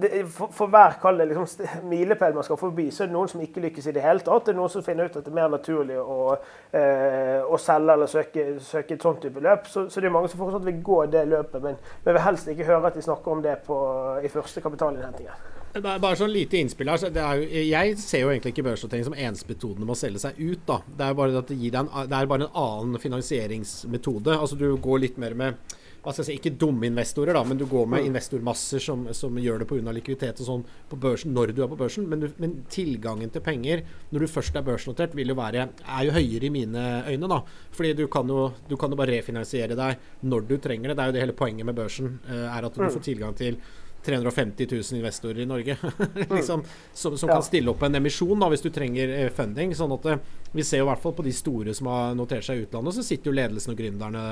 det, 0.00 0.24
for, 0.32 0.48
for, 0.52 0.66
hver 0.72 0.94
det, 1.18 1.26
liksom, 1.28 1.66
milepæl 1.84 2.34
man 2.34 2.44
skal 2.44 2.56
forbi, 2.56 2.90
så 2.90 3.04
er 3.04 3.10
det 3.10 3.16
noen 3.16 3.28
som 3.28 3.40
ikke 3.44 3.60
lykkes 3.66 3.86
i 3.90 3.92
det 3.92 4.04
hele 4.04 4.24
tatt. 4.24 4.46
Det 4.46 4.54
er 4.54 4.56
noen 4.56 4.72
som 4.72 4.84
finner 4.86 5.08
ut 5.08 5.16
at 5.18 5.26
det 5.26 5.32
er 5.32 5.36
mer 5.36 5.50
naturlig 5.52 5.98
å, 6.00 6.36
eh, 6.72 7.40
å 7.44 7.58
selge 7.60 7.96
eller 7.96 8.08
søke, 8.08 8.46
søke, 8.64 8.96
et 8.96 9.04
sånt 9.04 9.20
type 9.24 9.42
løp. 9.44 9.68
Så, 9.68 9.86
så, 9.92 10.00
det 10.00 10.08
er 10.08 10.14
mange 10.14 10.30
som 10.32 10.40
fortsatt 10.40 10.64
vil 10.64 10.80
gå 10.84 11.02
det 11.12 11.26
løpet, 11.28 11.60
men 11.64 11.76
vi 12.04 12.14
vil 12.14 12.24
helst 12.24 12.48
ikke 12.48 12.68
høre 12.70 12.88
at 12.88 12.96
de 12.96 13.04
snakker 13.04 13.36
om 13.36 13.44
det 13.44 13.58
på, 13.66 13.76
i 14.24 14.32
første 14.32 14.64
kapitalinnhentingen. 14.64 15.50
Bare 15.82 16.16
sånn 16.20 16.32
lite 16.32 16.58
innspill 16.60 16.90
her. 16.92 17.04
Jo, 17.04 17.44
jeg 17.64 17.94
ser 18.00 18.26
jo 18.26 18.32
egentlig 18.32 18.52
ikke 18.52 18.66
børsnotering 18.66 19.06
som 19.06 19.16
ensmetodene 19.16 19.86
med 19.86 19.94
å 19.94 20.00
selge 20.00 20.20
seg 20.24 20.40
ut. 20.40 20.66
da. 20.68 20.80
Det 20.84 21.06
er 21.06 21.14
bare, 21.16 21.44
det, 21.48 21.60
en, 21.68 21.92
det 22.08 22.16
er 22.18 22.32
bare 22.32 22.48
en 22.48 22.58
annen 22.64 23.00
finansieringsmetode. 23.00 24.36
Altså 24.36 24.56
Du 24.60 24.66
går 24.76 25.06
litt 25.06 25.20
mer 25.20 25.36
med 25.36 25.76
hva 26.02 26.10
skal 26.10 26.24
jeg 26.24 26.28
si, 26.28 26.36
Ikke 26.40 26.54
dumme 26.58 26.88
investorer, 26.88 27.36
da, 27.36 27.44
men 27.46 27.58
du 27.60 27.64
går 27.70 27.86
med 27.86 28.02
mm. 28.02 28.08
investormasser 28.10 28.82
som, 28.82 29.04
som 29.14 29.36
gjør 29.38 29.62
det 29.62 29.68
pga. 29.70 29.94
likviditet 29.94 30.40
og 30.42 30.48
sånn 30.48 30.64
på 30.90 30.98
børsen 31.04 31.34
når 31.34 31.54
du 31.54 31.62
er 31.62 31.70
på 31.70 31.78
børsen. 31.78 32.08
Men, 32.10 32.24
du, 32.24 32.32
men, 32.42 32.56
tilgangen 32.72 33.30
til 33.30 33.44
penger 33.44 33.84
når 34.10 34.24
du 34.24 34.32
først 34.32 34.58
er 34.58 34.66
børsnotert, 34.66 35.14
vil 35.14 35.30
jo 35.30 35.38
være, 35.38 35.68
er 35.86 36.08
jo 36.08 36.16
høyere 36.16 36.48
i 36.48 36.54
mine 36.54 36.86
øyne. 37.06 37.30
da, 37.30 37.42
fordi 37.76 37.94
du 38.02 38.08
kan, 38.10 38.28
jo, 38.28 38.50
du 38.68 38.74
kan 38.76 38.90
jo 38.90 38.98
bare 38.98 39.14
refinansiere 39.14 39.78
deg 39.78 40.26
når 40.26 40.50
du 40.50 40.56
trenger 40.58 40.90
det. 40.90 40.98
Det 40.98 41.04
er 41.04 41.12
jo 41.12 41.16
det 41.18 41.24
hele 41.26 41.38
poenget 41.38 41.70
med 41.70 41.78
børsen. 41.78 42.18
Eh, 42.26 42.48
er 42.50 42.66
at 42.66 42.74
du 42.74 42.82
mm. 42.82 42.90
får 42.96 43.06
tilgang 43.06 43.38
til 43.38 43.60
350 44.02 44.66
000 44.66 44.98
investorer 44.98 45.38
i 45.40 45.46
Norge 45.46 45.76
mm. 45.82 46.34
liksom, 46.36 46.64
som, 46.92 47.18
som 47.18 47.28
ja. 47.28 47.34
kan 47.36 47.44
stille 47.46 47.70
opp 47.70 47.82
en 47.86 47.94
emisjon 48.00 48.40
da, 48.40 48.48
hvis 48.50 48.64
du 48.64 48.70
trenger 48.74 49.14
eh, 49.14 49.30
funding. 49.34 49.76
sånn 49.78 49.94
at 49.94 50.08
eh, 50.10 50.24
Vi 50.52 50.66
ser 50.66 50.82
jo 50.82 50.88
i 50.88 50.90
hvert 50.90 51.02
fall 51.04 51.14
på 51.14 51.26
de 51.26 51.34
store 51.36 51.74
som 51.78 51.90
har 51.92 52.16
notert 52.18 52.46
seg 52.46 52.58
i 52.58 52.66
utlandet, 52.66 52.98
så 52.98 53.06
sitter 53.06 53.30
jo 53.30 53.36
ledelsen 53.38 53.76
og 53.76 53.78
gründerne 53.78 54.24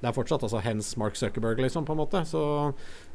det 0.00 0.10
er 0.10 0.14
fortsatt 0.16 0.42
altså 0.44 0.60
hens 0.60 0.90
Mark 1.00 1.16
Zuckerberg, 1.16 1.60
liksom, 1.64 1.86
på 1.88 1.94
en 1.94 2.00
måte. 2.02 2.20
Så 2.28 2.42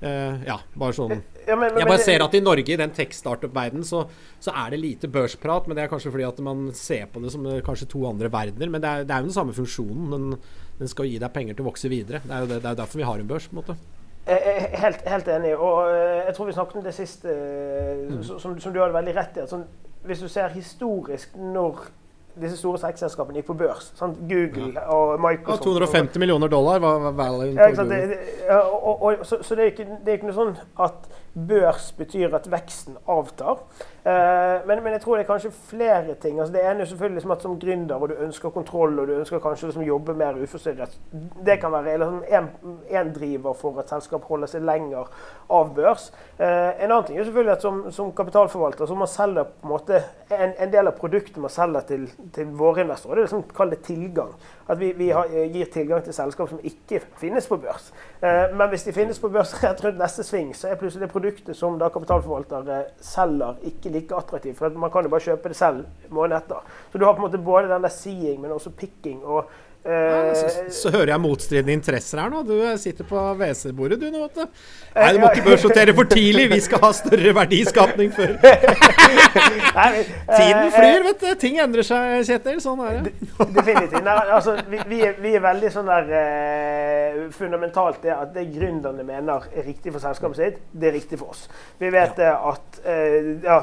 eh, 0.02 0.42
ja, 0.48 0.58
bare 0.74 0.96
sånn 0.98 1.14
ja, 1.14 1.54
men, 1.54 1.68
men, 1.68 1.80
Jeg 1.84 1.90
bare 1.92 2.02
ser 2.02 2.26
at 2.26 2.38
i 2.38 2.42
Norge, 2.42 2.74
i 2.74 2.80
den 2.80 2.96
tech-startup-verdenen, 2.98 3.86
så, 3.86 4.04
så, 4.42 4.54
er 4.64 4.74
det 4.74 4.82
lite 4.82 5.12
børsprat. 5.12 5.70
Men 5.70 5.78
det 5.78 5.86
er 5.86 5.94
kanskje 5.94 6.14
fordi 6.14 6.28
at 6.28 6.42
man 6.46 6.68
ser 6.78 7.06
på 7.14 7.22
det 7.24 7.34
som 7.36 7.46
eh, 7.46 7.62
kanskje 7.66 7.90
to 7.94 8.04
andre 8.10 8.32
verdener. 8.34 8.74
Men 8.74 8.84
det 8.84 8.92
er, 8.92 9.08
det 9.08 9.16
er 9.16 9.24
jo 9.24 9.30
den 9.30 9.38
samme 9.38 9.56
funksjonen. 9.58 10.12
Den, 10.16 10.60
den, 10.82 10.92
skal 10.92 11.10
gi 11.10 11.22
deg 11.22 11.34
penger 11.36 11.58
til 11.58 11.68
å 11.68 11.70
vokse 11.70 11.92
videre. 11.92 12.24
Det 12.26 12.36
er 12.36 12.46
jo 12.46 12.52
det, 12.56 12.62
det 12.66 12.74
er 12.74 12.82
derfor 12.82 13.04
vi 13.04 13.10
har 13.12 13.22
en 13.22 13.30
børs, 13.30 13.50
på 13.52 13.58
en 13.58 13.62
måte. 13.62 13.78
Helt, 14.26 15.02
helt 15.10 15.32
enig. 15.38 15.56
Og 15.58 15.86
eh, 15.94 16.26
jeg 16.26 16.36
tror 16.38 16.50
vi 16.50 16.58
snakket 16.58 16.82
om 16.82 16.90
det 16.90 16.98
sist, 16.98 17.26
eh, 17.30 18.06
mm. 18.10 18.22
som, 18.24 18.60
som, 18.60 18.74
du 18.74 18.82
hadde 18.82 18.94
veldig 18.98 19.16
rett 19.18 19.38
i. 19.38 19.48
Sånn, 19.50 19.66
hvis 20.06 20.22
du 20.26 20.30
ser 20.32 20.54
historisk 20.58 21.38
når 21.38 21.90
disse 22.40 22.58
store 22.58 22.80
tech-selskapene 22.82 23.42
gikk 23.42 23.50
på 23.52 23.56
børs. 23.60 23.92
Sant? 24.00 24.20
Google 24.30 24.72
ja. 24.76 24.86
og 24.94 25.20
Microsoft. 25.22 25.66
Ja, 25.66 25.82
250 25.82 26.20
millioner 26.24 26.52
dollar 26.52 26.80
var 26.80 27.10
valuen 27.12 27.58
på 27.58 27.68
Google. 27.76 27.98
Det, 27.98 28.20
og, 28.62 29.04
og, 29.04 29.26
så, 29.28 29.42
så 29.42 29.56
det, 29.56 29.62
er 29.66 29.74
ikke, 29.74 29.88
det, 30.06 30.08
er 30.08 30.20
ikke, 30.20 30.30
noe 30.32 30.38
sånn 30.38 30.56
at 30.86 31.12
børs 31.34 31.92
betyr 31.98 32.34
at 32.36 32.48
veksten 32.52 32.98
avtar. 33.08 33.62
Eh, 34.04 34.68
men, 34.68 34.84
men, 34.84 34.94
jeg 34.96 35.02
tror 35.02 35.16
det 35.16 35.24
er 35.24 35.30
kanskje 35.30 35.52
flere 35.52 36.16
ting. 36.22 36.40
Altså, 36.40 36.54
det 36.54 36.64
ene 36.66 36.82
er 36.82 36.90
selvfølgelig 36.90 37.20
liksom 37.20 37.32
at 37.36 37.46
som 37.46 37.60
gründer 37.60 38.02
og 38.02 38.10
du 38.10 38.16
ønsker 38.26 38.50
kontroll 38.50 39.00
og 39.00 39.08
du 39.08 39.14
ønsker 39.14 39.40
kanskje 39.40 39.70
liksom 39.70 39.86
jobbe 39.86 40.16
mer 40.18 40.40
uforstyrret. 40.42 40.98
Det 41.46 41.60
kan 41.62 41.72
være 41.72 41.98
liksom 42.02 43.14
driver 43.16 43.54
for 43.54 43.80
at 43.80 43.90
selskap 43.94 44.26
holder 44.28 44.52
seg 44.52 44.66
lenger 44.68 45.12
av 45.50 45.72
børs. 45.76 46.10
Eh, 46.40 46.84
en 46.84 46.92
annen 46.92 47.08
ting 47.08 47.20
er 47.20 47.30
selvfølgelig 47.30 47.56
at 47.56 47.68
som, 47.68 47.84
som 47.92 48.12
kapitalforvalter 48.18 48.90
så 48.90 48.98
må 48.98 49.06
man 49.06 49.14
selge 49.14 49.46
på 49.46 49.68
en 49.68 49.74
måte 49.76 50.02
en, 50.32 50.56
en 50.58 50.74
del 50.74 50.90
av 50.90 50.98
produktet 51.00 51.38
man 51.42 51.54
selger 51.54 51.88
til, 51.88 52.08
til 52.34 52.52
våre 52.58 52.84
investorer. 52.84 53.22
Det 53.22 53.28
er 53.28 53.30
liksom, 53.30 53.48
Kall 53.56 53.72
det 53.72 53.84
tilgang. 53.86 54.34
At 54.72 54.80
vi, 54.80 54.92
vi 54.96 55.10
har, 55.12 55.28
gir 55.52 55.68
tilgang 55.74 56.04
til 56.06 56.16
selskap 56.16 56.50
som 56.50 56.62
ikke 56.64 57.02
finnes 57.20 57.48
på 57.50 57.58
børs. 57.60 57.90
Eh, 58.24 58.54
men 58.56 58.70
hvis 58.72 58.86
de 58.88 58.94
finnes 58.96 59.20
på 59.20 59.30
børs 59.34 59.52
rett 59.64 59.84
rundt 59.84 60.00
neste 60.00 60.24
sving, 60.24 60.54
så 60.56 60.70
er 60.70 60.80
plutselig 60.80 61.04
det 61.06 61.12
produktet 61.12 61.58
som 61.60 61.76
da 61.80 61.90
kapitalforvaltere 61.92 62.78
selger, 63.04 63.60
ikke 63.68 63.92
like 63.92 64.16
attraktivt. 64.16 64.60
For 64.62 64.72
man 64.72 64.94
kan 64.94 65.08
jo 65.08 65.12
bare 65.12 65.28
kjøpe 65.28 65.52
det 65.52 65.60
selv 65.60 65.84
måneden 66.10 66.40
etter. 66.40 66.78
Så 66.92 67.02
du 67.02 67.06
har 67.06 67.18
på 67.18 67.24
en 67.24 67.28
måte 67.28 67.44
både 67.44 67.68
den 67.74 67.84
der 67.84 67.94
seeing, 67.94 68.40
men 68.42 68.56
også 68.56 68.72
picking. 68.72 69.26
og 69.26 69.52
ja, 69.82 70.36
så, 70.36 70.50
så, 70.70 70.90
hører 70.94 71.10
jeg 71.16 71.22
motstridende 71.24 71.74
interesser 71.74 72.20
her 72.22 72.30
nå. 72.30 72.44
Du 72.46 72.54
sitter 72.78 73.08
på 73.08 73.18
WC-bordet 73.40 73.98
du 73.98 74.12
nå, 74.14 74.28
vet 74.28 74.36
du. 74.38 74.60
Nei, 74.94 75.08
du 75.16 75.20
må 75.24 75.32
ikke 75.32 75.46
børsnotere 75.48 75.96
for 75.98 76.10
tidlig. 76.12 76.44
Vi 76.52 76.60
skal 76.62 76.84
ha 76.84 76.92
større 76.94 77.34
verdiskapning 77.34 78.12
før. 78.14 78.36
Tiden 80.38 80.70
flyr, 80.76 81.06
vet 81.08 81.24
du. 81.24 81.30
Ting 81.42 81.58
endrer 81.64 81.88
seg, 81.88 82.22
Kjetil. 82.30 82.60
Sånn 82.62 82.84
er 82.86 83.00
det. 83.08 83.14
Definitivt. 83.40 84.04
Nei, 84.06 84.18
altså, 84.36 84.54
vi, 84.70 84.84
vi, 84.92 85.00
er, 85.08 85.16
vi, 85.24 85.34
er, 85.40 85.44
veldig 85.48 85.74
sånn 85.74 85.90
der 85.90 86.14
uh, 86.14 87.26
fundamentalt 87.34 88.06
det 88.06 88.14
at 88.14 88.38
det 88.38 88.46
gründerne 88.54 89.08
mener 89.08 89.50
er 89.50 89.66
riktig 89.66 89.96
for 89.96 90.04
selskapet 90.04 90.42
sitt, 90.44 90.62
det 90.78 90.92
er 90.92 90.98
riktig 91.00 91.18
for 91.24 91.34
oss. 91.34 91.48
Vi 91.82 91.90
vet 91.90 92.22
ja. 92.22 92.36
at 92.52 92.82
uh, 92.86 93.34
ja, 93.48 93.58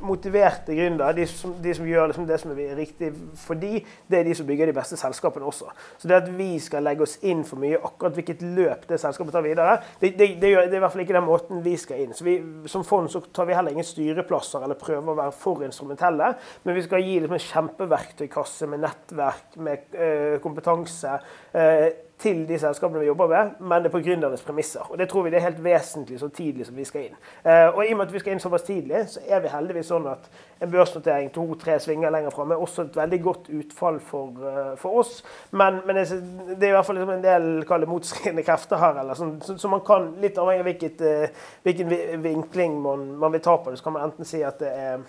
motiverte 0.00 0.72
gründere, 0.78 1.12
de 1.20 1.28
som, 1.28 1.52
de 1.60 1.76
som 1.76 1.92
gjør 1.92 2.14
liksom 2.14 2.28
det 2.30 2.40
som 2.40 2.56
er 2.56 2.74
riktig 2.78 3.12
for 3.44 3.60
de, 3.60 3.84
det 4.08 4.22
er 4.22 4.28
de 4.30 4.38
som 4.38 4.48
bygger 4.48 4.72
de 4.72 4.78
beste 4.80 4.96
selskapene 4.96 5.44
også 5.44 5.57
også. 5.58 5.74
Så 5.98 6.08
det 6.08 6.16
at 6.18 6.30
vi 6.38 6.50
skal 6.62 6.84
legge 6.86 7.04
oss 7.04 7.18
inn 7.26 7.44
for 7.46 7.60
mye, 7.60 7.78
akkurat 7.78 8.16
hvilket 8.18 8.42
løp 8.42 8.86
det 8.88 9.00
selskapet 9.02 9.34
tar 9.34 9.44
videre, 9.46 9.78
det, 10.00 10.14
det, 10.18 10.30
det, 10.40 10.52
det, 10.54 10.54
er 10.72 10.78
i 10.78 10.82
hvert 10.82 10.94
fall 10.94 11.04
ikke 11.04 11.16
den 11.18 11.28
måten 11.28 11.62
vi 11.64 11.76
skal 11.80 12.02
inn. 12.04 12.16
Så 12.16 12.26
vi, 12.26 12.38
Som 12.70 12.86
fond 12.86 13.10
så 13.12 13.22
tar 13.34 13.48
vi 13.48 13.56
heller 13.56 13.74
ingen 13.74 13.86
styreplasser 13.86 14.64
eller 14.64 14.78
prøver 14.80 15.12
å 15.12 15.18
være 15.18 15.36
for 15.36 15.64
instrumentelle, 15.66 16.32
men 16.64 16.78
vi 16.78 16.84
skal 16.86 17.04
gi 17.04 17.18
liksom 17.20 17.38
en 17.38 17.46
kjempeverktøykasse 17.46 18.68
med 18.70 18.84
nettverk, 18.86 19.58
med 19.64 19.98
øh, 19.98 20.36
kompetanse. 20.44 21.18
Øh, 21.54 21.88
til 22.18 22.42
de 22.48 22.58
selskapene 22.58 23.00
vi 23.00 23.06
jobber 23.06 23.28
med, 23.30 23.50
men 23.60 23.82
det 23.82 23.90
er 23.90 23.94
på 23.94 24.02
gründernes 24.02 24.42
premisser. 24.42 24.86
Og 24.90 24.98
Det 24.98 25.08
tror 25.08 25.22
vi 25.22 25.30
det 25.30 25.38
er 25.38 25.46
helt 25.46 25.64
vesentlig 25.64 26.20
så 26.20 26.28
tidlig 26.28 26.66
som 26.66 26.76
vi 26.76 26.84
skal 26.84 27.08
inn. 27.08 27.18
Uh, 27.44 27.76
og 27.76 27.82
I 27.86 27.92
og 27.92 28.00
med 28.00 28.06
at 28.06 28.14
vi 28.14 28.22
skal 28.22 28.32
inn 28.32 28.42
såpass 28.42 28.66
tidlig, 28.66 29.04
så 29.08 29.20
er 29.28 29.42
vi 29.44 29.52
heldigvis 29.52 29.90
sånn 29.92 30.08
at 30.10 30.26
en 30.60 30.72
børsnotering 30.72 31.30
to-tre 31.34 31.76
svinger 31.80 32.10
lenger 32.10 32.34
fram 32.34 32.50
er 32.50 32.62
også 32.64 32.88
et 32.88 32.96
veldig 32.98 33.20
godt 33.22 33.50
utfall 33.60 34.00
for, 34.02 34.40
uh, 34.42 34.72
for 34.80 35.02
oss. 35.02 35.20
Men, 35.50 35.80
men, 35.86 36.02
det 36.02 36.58
er 36.58 36.72
i 36.72 36.74
hvert 36.76 36.86
fall 36.86 36.98
liksom 36.98 37.14
en 37.14 37.24
del 37.24 37.86
motstridende 37.88 38.42
krefter 38.42 38.82
her, 38.82 38.98
sånn, 39.14 39.38
så, 39.44 39.54
så, 39.58 39.70
man 39.70 39.84
kan, 39.86 40.10
litt 40.22 40.38
avhengig 40.38 40.64
av 40.64 40.70
hvilket, 40.72 41.06
uh, 41.06 41.46
hvilken 41.62 41.94
vinkling 42.24 42.80
man, 42.82 43.12
man, 43.20 43.32
vil 43.36 43.44
ta 43.44 43.56
på 43.62 43.70
det, 43.70 43.78
så 43.78 43.88
kan 43.88 43.98
man 43.98 44.08
enten 44.08 44.26
si 44.26 44.42
at 44.42 44.58
det 44.58 44.74
er 44.74 44.88
Eh, 44.88 45.04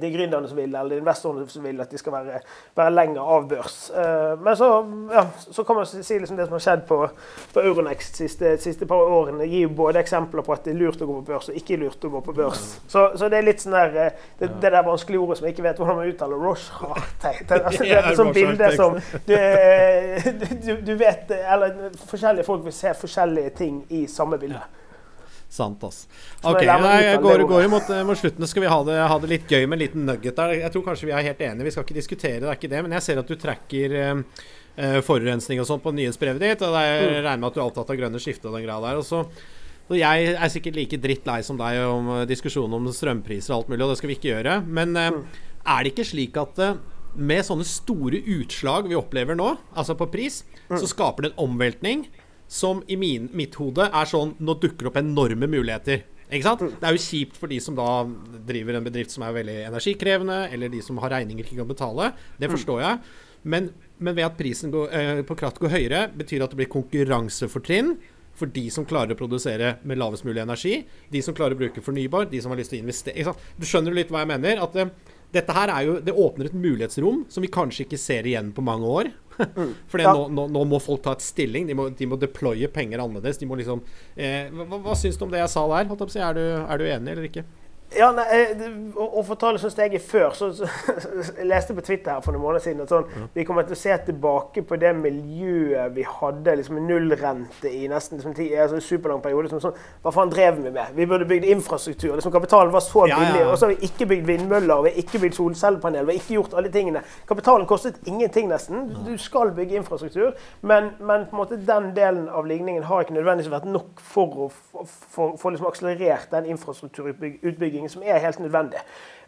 de 0.00 0.08
gründerne 0.10 0.48
som 0.48 0.56
vil, 0.58 0.74
eller 0.74 0.90
de 0.90 0.96
investorene 0.98 1.44
som 1.48 1.62
vil 1.62 1.78
at 1.80 1.90
de 1.90 1.98
skal 2.00 2.16
være, 2.16 2.40
være 2.74 2.94
lenger 2.94 3.28
av 3.36 3.44
børs. 3.46 3.76
Eh, 3.94 4.32
men 4.42 4.56
så, 4.58 4.70
ja, 5.12 5.22
så 5.38 5.64
kan 5.64 5.78
man 5.78 5.86
si 5.86 6.18
liksom 6.18 6.36
det 6.36 6.48
som 6.48 6.56
har 6.56 6.64
skjedd 6.64 6.82
på, 6.88 6.98
på 7.54 7.62
Euronext 7.62 8.18
de 8.18 8.26
siste, 8.26 8.56
siste, 8.58 8.88
par 8.90 9.06
årene, 9.06 9.46
gir 9.46 9.70
både 9.70 10.00
eksempler 10.02 10.42
på 10.42 10.54
at 10.56 10.66
det 10.66 10.74
er 10.74 10.80
lurt 10.80 11.02
å 11.02 11.06
gå 11.06 11.20
på 11.20 11.28
børs 11.30 11.50
og 11.52 11.60
ikke 11.60 11.78
lurt 11.78 12.02
å 12.02 12.10
gå 12.16 12.22
på 12.26 12.34
børs. 12.34 12.64
Så, 12.90 13.04
så 13.14 13.28
det 13.30 13.38
er 13.38 13.46
litt 13.46 13.62
sånn 13.62 13.76
der, 13.76 13.94
eh, 14.02 14.24
det, 14.40 14.50
det 14.64 14.72
der 14.74 14.86
vanskelige 14.86 15.22
ordet 15.22 15.38
som 15.38 15.46
jeg 15.46 15.54
ikke 15.54 15.68
vet 15.68 15.82
hvordan 15.82 16.00
man 16.00 16.10
uttaler. 16.10 16.42
Roche 16.42 16.90
altså, 16.90 17.84
Det 17.84 17.92
er 17.92 18.10
et 18.10 18.18
sånt 18.18 18.34
bilde 18.34 18.72
som 18.74 18.98
du, 19.28 19.36
du, 20.66 20.72
du, 20.82 20.92
vet 20.98 21.30
Eller 21.30 21.94
forskjellige 22.10 22.46
folk 22.46 22.66
vil 22.66 22.74
se 22.74 22.92
forskjellige 22.98 23.54
ting 23.62 23.78
i 23.94 24.08
samme 24.10 24.40
bilde. 24.42 24.64
Sant, 25.48 25.82
ass. 25.86 26.04
Ok, 26.42 26.64
jeg 26.66 27.18
går, 27.22 27.44
går 27.48 27.68
mot, 27.70 27.90
mot 28.08 28.18
slutten. 28.18 28.46
Skal 28.50 28.64
vi 28.64 28.70
ha 28.70 28.78
det, 28.86 28.96
ha 28.98 29.18
det, 29.22 29.30
litt 29.30 29.50
gøy 29.50 29.64
med 29.64 29.78
en 29.78 29.82
liten 29.84 30.08
nugget 30.08 30.38
der? 30.38 30.54
Jeg 30.58 30.72
tror 30.74 30.84
kanskje 30.88 31.08
vi 31.08 31.14
er 31.14 31.28
helt 31.28 31.42
enige. 31.46 31.68
Vi 31.68 31.74
skal 31.74 31.86
ikke 31.86 31.98
diskutere, 32.00 32.40
det 32.42 32.50
er 32.50 32.58
ikke 32.58 32.72
det. 32.72 32.80
Men 32.84 32.96
jeg 32.98 33.06
ser 33.06 33.20
at 33.22 33.30
du 33.30 33.36
tracker 33.40 33.94
eh, 34.00 34.98
forurensning 35.06 35.62
og 35.62 35.68
sånn 35.68 35.84
på 35.84 35.94
nyhetsbrevet 35.94 36.42
ditt. 36.42 36.66
Og 36.66 36.74
jeg 36.74 36.98
mm. 36.98 37.14
regner 37.20 37.44
med 37.44 37.48
at 37.48 37.56
du 37.56 37.62
er 37.62 37.68
opptatt 37.68 37.94
av 37.94 38.00
grønne 38.02 38.22
skifte 38.22 38.50
og 38.50 38.58
den 38.58 38.66
greia 38.66 38.82
der. 38.88 39.00
Og 39.00 39.06
så 39.06 39.22
jeg 39.94 40.34
er 40.34 40.50
sikkert 40.50 40.80
like 40.80 40.98
drittlei 40.98 41.38
som 41.46 41.58
deg 41.60 41.78
om 41.86 42.10
diskusjonen 42.26 42.74
om 42.80 42.90
strømpriser 42.90 43.54
og 43.54 43.60
alt 43.60 43.68
mulig, 43.70 43.84
og 43.86 43.92
det 43.92 44.00
skal 44.00 44.10
vi 44.10 44.18
ikke 44.18 44.32
gjøre. 44.32 44.58
Men 44.66 44.98
eh, 44.98 45.22
er 45.62 45.86
det 45.86 45.94
ikke 45.94 46.10
slik 46.10 46.42
at 46.42 46.62
med 47.16 47.46
sånne 47.46 47.64
store 47.64 48.18
utslag 48.34 48.90
vi 48.90 48.98
opplever 48.98 49.38
nå, 49.38 49.54
altså 49.78 49.94
på 49.96 50.10
pris, 50.12 50.42
mm. 50.66 50.80
så 50.82 50.90
skaper 50.90 51.24
det 51.24 51.32
en 51.32 51.44
omveltning 51.46 52.08
som 52.48 52.82
i 52.86 52.96
min, 52.98 53.30
mitt 53.34 53.56
hode 53.58 53.88
er 53.90 54.08
sånn 54.08 54.36
Nå 54.38 54.54
dukker 54.62 54.86
det 54.86 54.90
opp 54.92 55.00
enorme 55.00 55.48
muligheter. 55.50 56.04
Ikke 56.26 56.46
sant? 56.46 56.64
Mm. 56.64 56.74
Det 56.80 56.88
er 56.88 56.96
jo 56.96 57.04
kjipt 57.04 57.38
for 57.38 57.50
de 57.50 57.60
som 57.62 57.76
da 57.78 57.86
driver 58.48 58.78
en 58.78 58.86
bedrift 58.86 59.14
som 59.14 59.24
er 59.26 59.34
veldig 59.36 59.56
energikrevende, 59.68 60.40
eller 60.54 60.72
de 60.72 60.82
som 60.82 60.98
har 61.02 61.14
regninger 61.14 61.46
ikke 61.46 61.60
kan 61.60 61.70
betale. 61.70 62.10
Det 62.38 62.48
mm. 62.48 62.54
forstår 62.56 62.82
jeg. 62.82 63.00
Men, 63.46 63.70
men 64.02 64.16
ved 64.18 64.26
at 64.26 64.38
prisen 64.38 64.72
går, 64.74 64.90
eh, 64.90 65.22
på 65.26 65.36
kraft 65.38 65.60
går 65.62 65.74
høyere, 65.74 66.04
betyr 66.18 66.42
at 66.42 66.54
det 66.54 66.58
blir 66.58 66.70
konkurransefortrinn 66.72 67.94
for 68.36 68.50
de 68.52 68.66
som 68.72 68.84
klarer 68.88 69.14
å 69.14 69.18
produsere 69.18 69.76
med 69.88 70.00
lavest 70.00 70.26
mulig 70.26 70.42
energi. 70.42 70.80
De 71.12 71.22
som 71.24 71.34
klarer 71.36 71.56
å 71.56 71.60
bruke 71.60 71.84
fornybar, 71.84 72.26
de 72.32 72.42
som 72.42 72.52
har 72.52 72.60
lyst 72.60 72.74
til 72.74 72.82
å 72.82 72.84
investere. 72.84 73.36
Du 73.56 73.64
skjønner 73.68 73.94
litt 73.96 74.10
hva 74.12 74.24
jeg 74.24 74.32
mener? 74.34 74.60
At 74.66 74.76
eh, 74.82 74.90
dette 75.36 75.54
her 75.56 75.72
er 75.72 75.86
jo, 75.86 75.94
det 76.04 76.14
åpner 76.16 76.50
et 76.50 76.56
mulighetsrom 76.56 77.24
som 77.32 77.44
vi 77.44 77.52
kanskje 77.52 77.86
ikke 77.86 78.00
ser 78.00 78.26
igjen 78.28 78.52
på 78.56 78.64
mange 78.66 78.98
år. 79.02 79.14
Mm. 79.36 79.74
For 79.92 80.00
ja. 80.00 80.14
nå, 80.16 80.30
nå, 80.32 80.46
nå, 80.48 80.62
må 80.64 80.78
folk 80.80 81.02
ta 81.04 81.12
et 81.12 81.20
stilling. 81.20 81.66
De 81.68 81.74
må, 81.76 81.90
de 81.92 82.06
må 82.08 82.16
deploye 82.16 82.70
penger 82.72 83.02
annerledes. 83.02 83.36
De 83.36 83.44
må 83.44 83.58
liksom 83.60 83.82
eh, 84.16 84.48
hva, 84.48 84.78
hva 84.80 84.94
syns 84.96 85.18
du 85.20 85.26
om 85.26 85.34
det 85.34 85.42
jeg 85.42 85.50
sa 85.52 85.66
der? 85.74 85.90
Er 85.92 86.38
du, 86.38 86.40
er 86.56 86.80
du 86.80 86.84
enig 86.86 87.12
eller 87.12 87.26
ikke? 87.28 87.44
Ja, 87.94 88.08
nei, 88.10 88.24
eh, 88.34 88.62
Å 88.98 89.22
ta 89.38 89.52
det 89.54 89.60
sånn 89.62 89.70
steget 89.70 90.02
før 90.02 90.32
så, 90.34 90.48
så, 90.56 90.66
Jeg 91.38 91.46
leste 91.46 91.74
på 91.76 91.84
Twitter 91.86 92.16
her 92.16 92.24
for 92.24 92.34
noen 92.34 92.42
måneder 92.42 92.64
siden 92.64 92.82
at 92.82 92.90
sånn, 92.90 93.06
mm. 93.06 93.28
vi 93.36 93.44
kommer 93.46 93.66
til 93.66 93.76
å 93.76 93.78
se 93.78 93.94
tilbake 94.08 94.64
på 94.66 94.78
det 94.80 94.90
miljøet 94.98 95.94
vi 95.94 96.02
hadde 96.06 96.56
liksom 96.58 96.80
nullrente 96.86 97.70
i 97.70 97.86
nesten 97.90 98.18
liksom, 98.18 98.34
altså, 98.34 98.80
superlang 98.82 99.22
periode. 99.22 99.52
Som, 99.52 99.62
sånn, 99.62 99.76
hva 100.02 100.12
faen 100.14 100.32
drev 100.32 100.58
vi 100.64 100.72
med? 100.74 100.96
Vi 100.96 101.06
burde 101.08 101.28
bygd 101.30 101.46
infrastruktur. 101.52 102.16
Liksom, 102.16 102.34
kapitalen 102.34 102.74
var 102.74 102.82
så 102.84 103.06
ja, 103.10 103.20
billig. 103.22 103.44
Ja, 103.44 103.52
og 103.52 103.60
så 103.60 103.68
har 103.68 103.76
vi 103.76 103.90
ikke 103.90 104.08
bygd 104.10 104.26
vindmøller, 104.32 104.82
vi 104.86 104.92
har 104.92 105.00
ikke 105.04 105.22
bygd 105.22 105.38
solcellepanel, 105.38 106.08
vi 106.08 106.16
har 106.16 106.24
ikke 106.24 106.38
gjort 106.40 106.58
alle 106.58 106.72
tingene. 106.74 107.04
Kapitalen 107.30 107.68
kostet 107.70 108.00
ingenting, 108.10 108.50
nesten. 108.50 108.88
Du 109.06 109.14
skal 109.22 109.54
bygge 109.56 109.78
infrastruktur, 109.80 110.34
men, 110.66 110.90
men 110.98 111.28
på 111.30 111.36
en 111.36 111.42
måte 111.44 111.60
den 111.70 111.92
delen 111.96 112.26
av 112.26 112.50
ligningen 112.50 112.86
har 112.90 113.06
ikke 113.06 113.16
nødvendigvis 113.16 113.52
vært 113.54 113.70
nok 113.70 114.02
for 114.02 114.46
å 114.48 114.50
få 114.50 115.54
liksom, 115.54 115.70
akselerert 115.70 116.32
den 116.34 116.50
infrastrukturutbyggingen 116.56 117.75
utbygging 117.76 117.90
som 117.90 118.02
er 118.04 118.18
helt 118.18 118.38
nødvendig. 118.38 118.78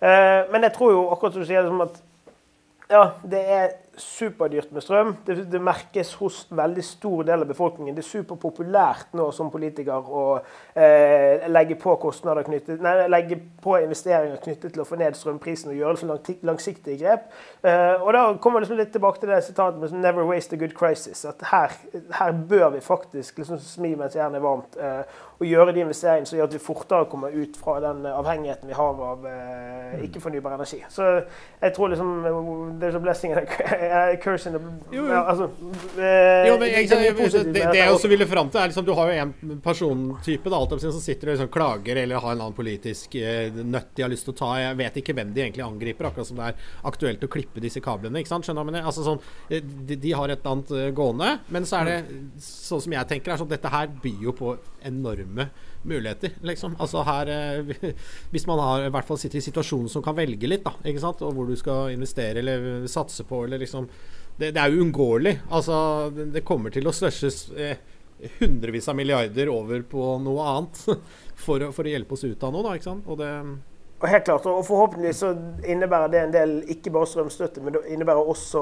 Eh, 0.02 0.52
men 0.52 0.62
jeg 0.62 0.72
tror 0.72 0.92
jo 0.92 1.10
akkurat 1.10 1.32
som 1.32 1.42
du 1.42 1.46
sier, 1.46 1.62
liksom 1.62 1.80
at 1.80 2.02
ja, 2.90 3.04
det 3.30 3.42
er 3.44 3.68
superdyrt 4.02 4.72
med 4.72 4.82
strøm. 4.82 5.12
Det, 5.26 5.36
det, 5.52 5.60
merkes 5.62 6.14
hos 6.20 6.40
veldig 6.50 6.84
stor 6.84 7.26
del 7.28 7.44
av 7.44 7.50
befolkningen. 7.50 7.96
Det 7.96 8.04
er 8.04 8.08
superpopulært 8.08 9.14
nå 9.18 9.28
som 9.34 9.50
politiker 9.52 10.08
å 10.08 10.24
eh, 10.38 11.46
legge 11.50 11.76
på 11.80 11.96
knyttet, 11.98 12.80
nei, 12.82 12.94
legge 13.10 13.38
på 13.62 13.76
investeringer 13.82 14.40
knyttet 14.42 14.74
til 14.74 14.82
å 14.82 14.86
få 14.88 14.98
ned 15.00 15.16
strømprisen 15.18 15.72
og 15.72 15.78
gjøre 15.78 16.00
som 16.00 16.12
langsiktige 16.46 16.98
grep. 17.02 17.28
Eh, 17.62 17.94
og 17.98 18.12
da 18.16 18.24
kommer 18.42 18.64
liksom 18.64 18.78
litt 18.80 18.92
tilbake 18.94 19.22
til 19.22 19.32
det 19.32 19.42
sitatet 19.44 19.80
med 19.80 19.92
'never 19.92 20.26
waste 20.28 20.56
a 20.56 20.58
good 20.58 20.74
crisis'. 20.74 21.26
At 21.28 21.42
her, 21.52 21.72
her 22.12 22.32
bør 22.32 22.68
vi 22.70 22.80
faktisk 22.80 23.38
liksom 23.38 23.58
smi 23.58 23.94
mens 23.94 24.16
jernet 24.16 24.36
er 24.36 24.46
varmt, 24.46 24.76
eh, 24.76 25.02
og 25.38 25.46
gjøre 25.46 25.72
de 25.72 25.80
investeringene 25.80 26.26
som 26.26 26.38
gjør 26.38 26.48
at 26.48 26.54
vi 26.54 26.58
fortere 26.58 27.04
kommer 27.10 27.28
ut 27.28 27.56
fra 27.56 27.78
den 27.80 28.06
avhengigheten 28.06 28.68
vi 28.68 28.74
har 28.74 29.02
av 29.10 29.26
eh, 29.26 30.00
ikke-fornybar 30.02 30.54
energi. 30.54 30.80
Så 30.88 31.22
jeg 31.62 31.72
tror 31.74 31.92
liksom 31.92 32.24
det 32.80 32.88
er 32.88 32.96
så 32.96 33.02
blessingen 33.02 33.38
curse 34.22 34.48
in 34.48 34.56
jo, 34.92 35.04
jo. 35.06 35.18
Altså, 35.18 35.48
eh, 35.98 36.48
jo, 36.48 36.56
men 36.60 36.70
jeg, 36.70 36.88
jeg, 36.90 37.14
det, 37.16 37.52
det, 37.52 37.78
jeg 37.78 37.92
også 37.92 38.10
ville 38.10 38.26
fram 38.28 38.50
til, 38.52 38.60
er 38.60 38.70
liksom 38.70 38.86
Du 38.86 38.92
har 38.96 39.10
jo 39.10 39.24
en 39.24 39.60
persontype 39.64 40.52
da, 40.52 40.60
alt 40.60 40.74
som 40.82 41.00
sitter 41.02 41.30
og 41.30 41.36
liksom 41.36 41.50
klager 41.54 42.02
eller 42.02 42.22
har 42.22 42.34
en 42.34 42.44
annen 42.46 42.56
politisk 42.56 43.18
eh, 43.20 43.52
nøtt 43.52 43.92
de 43.96 44.04
har 44.04 44.12
lyst 44.12 44.28
til 44.28 44.34
å 44.36 44.38
ta. 44.38 44.50
Jeg 44.62 44.78
vet 44.78 45.00
ikke 45.02 45.16
hvem 45.18 45.32
de 45.34 45.44
egentlig 45.44 45.66
angriper, 45.66 46.10
akkurat 46.10 46.30
som 46.30 46.40
det 46.40 46.50
er 46.52 46.72
aktuelt 46.90 47.24
å 47.24 47.30
klippe 47.32 47.62
disse 47.64 47.82
kablene. 47.84 48.22
ikke 48.22 48.32
sant, 48.32 48.48
skjønner 48.48 48.68
du? 48.68 48.80
Altså, 48.80 49.06
sånn, 49.06 49.22
eh, 49.50 49.62
de, 49.62 49.96
de, 49.96 50.14
har 50.18 50.30
et 50.30 50.40
eller 50.40 50.56
annet 50.56 50.74
uh, 50.74 50.88
gående, 50.94 51.32
men 51.54 51.68
så 51.68 51.82
er 51.82 51.90
det 51.90 51.98
sånn 52.44 52.82
som 52.84 52.96
jeg 52.96 53.10
tenker, 53.12 53.34
er 53.34 53.42
sånn, 53.42 53.50
dette 53.50 53.72
her 53.72 53.90
byr 54.02 54.28
jo 54.28 54.34
på 54.36 54.56
enorme 54.86 55.48
muligheter, 55.82 56.36
liksom. 56.46 56.76
Altså 56.78 57.02
her 57.06 57.30
eh, 57.32 57.92
Hvis 58.32 58.46
man 58.46 58.60
har, 58.62 58.86
i 58.86 58.92
hvert 58.92 59.08
fall 59.08 59.20
sitter 59.20 59.40
i 59.40 59.44
situasjonen 59.44 59.90
som 59.92 60.04
kan 60.04 60.16
velge 60.18 60.50
litt, 60.50 60.64
da, 60.66 60.74
ikke 60.84 61.02
sant, 61.02 61.22
og 61.26 61.34
hvor 61.36 61.48
du 61.48 61.56
skal 61.58 61.94
investere 61.94 62.42
eller 62.42 62.88
satse 62.90 63.26
på, 63.28 63.44
eller 63.46 63.62
liksom 63.62 63.88
Det, 64.38 64.52
det 64.54 64.60
er 64.62 64.70
jo 64.70 64.84
uunngåelig. 64.84 65.32
Altså, 65.50 65.76
det, 66.14 66.28
det, 66.36 66.44
kommer 66.46 66.70
til 66.70 66.86
å 66.86 66.94
slushes 66.94 67.48
eh, 67.58 67.80
hundrevis 68.38 68.86
av 68.88 68.94
milliarder 68.98 69.50
over 69.50 69.82
på 69.82 70.12
noe 70.22 70.44
annet 70.52 70.84
for, 71.44 71.64
for, 71.74 71.82
å 71.82 71.90
hjelpe 71.90 72.14
oss 72.14 72.22
ut 72.26 72.46
av 72.46 72.54
noe, 72.54 72.62
da, 72.66 72.76
ikke 72.78 72.90
sant. 72.90 73.08
Og 73.10 73.18
det 73.18 73.32
og 74.00 74.08
helt 74.08 74.24
klart, 74.24 74.46
og 74.46 74.66
Forhåpentlig 74.66 75.10
så 75.14 75.32
innebærer 75.66 76.10
det 76.12 76.18
en 76.22 76.32
del 76.34 76.52
ikke 76.70 76.92
bare 76.94 77.06
strømstøtte, 77.10 77.60
men 77.60 77.74
det 77.74 77.80
innebærer 77.90 78.28
også 78.30 78.60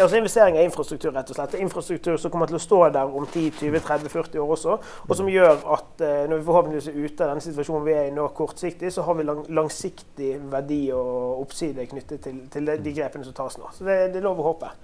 altså 0.00 0.16
investeringer 0.18 0.60
i 0.60 0.64
infrastruktur. 0.64 1.14
rett 1.16 1.30
og 1.30 1.36
slett. 1.36 1.54
Infrastruktur 1.54 2.16
som 2.16 2.30
kommer 2.30 2.50
til 2.50 2.58
å 2.58 2.60
stå 2.60 2.80
der 2.92 3.16
om 3.16 3.24
10-20-30-40 3.24 4.42
år 4.42 4.52
også. 4.56 4.76
Og 5.08 5.16
som 5.16 5.30
gjør 5.32 5.64
at 5.76 6.04
eh, 6.04 6.26
når 6.28 6.42
vi 6.42 6.48
forhåpentligvis 6.50 6.88
er 6.88 6.98
ute 6.98 7.24
av 7.24 7.32
den 7.32 7.40
situasjonen 7.46 7.86
vi 7.86 7.94
er 7.96 8.10
i 8.10 8.12
nå 8.14 8.26
kortsiktig, 8.36 8.92
så 8.92 9.06
har 9.06 9.16
vi 9.16 9.24
lang, 9.24 9.40
langsiktig 9.48 10.34
verdi 10.52 10.82
og 10.92 11.40
oppside 11.46 11.88
knyttet 11.88 12.20
til, 12.26 12.44
til 12.52 12.68
de 12.68 12.94
grepene 12.98 13.24
som 13.24 13.36
tas 13.36 13.56
nå. 13.56 13.72
Så 13.72 13.88
det, 13.88 13.96
det 14.12 14.20
er 14.20 14.28
lov 14.28 14.44
å 14.44 14.50
håpe. 14.50 14.74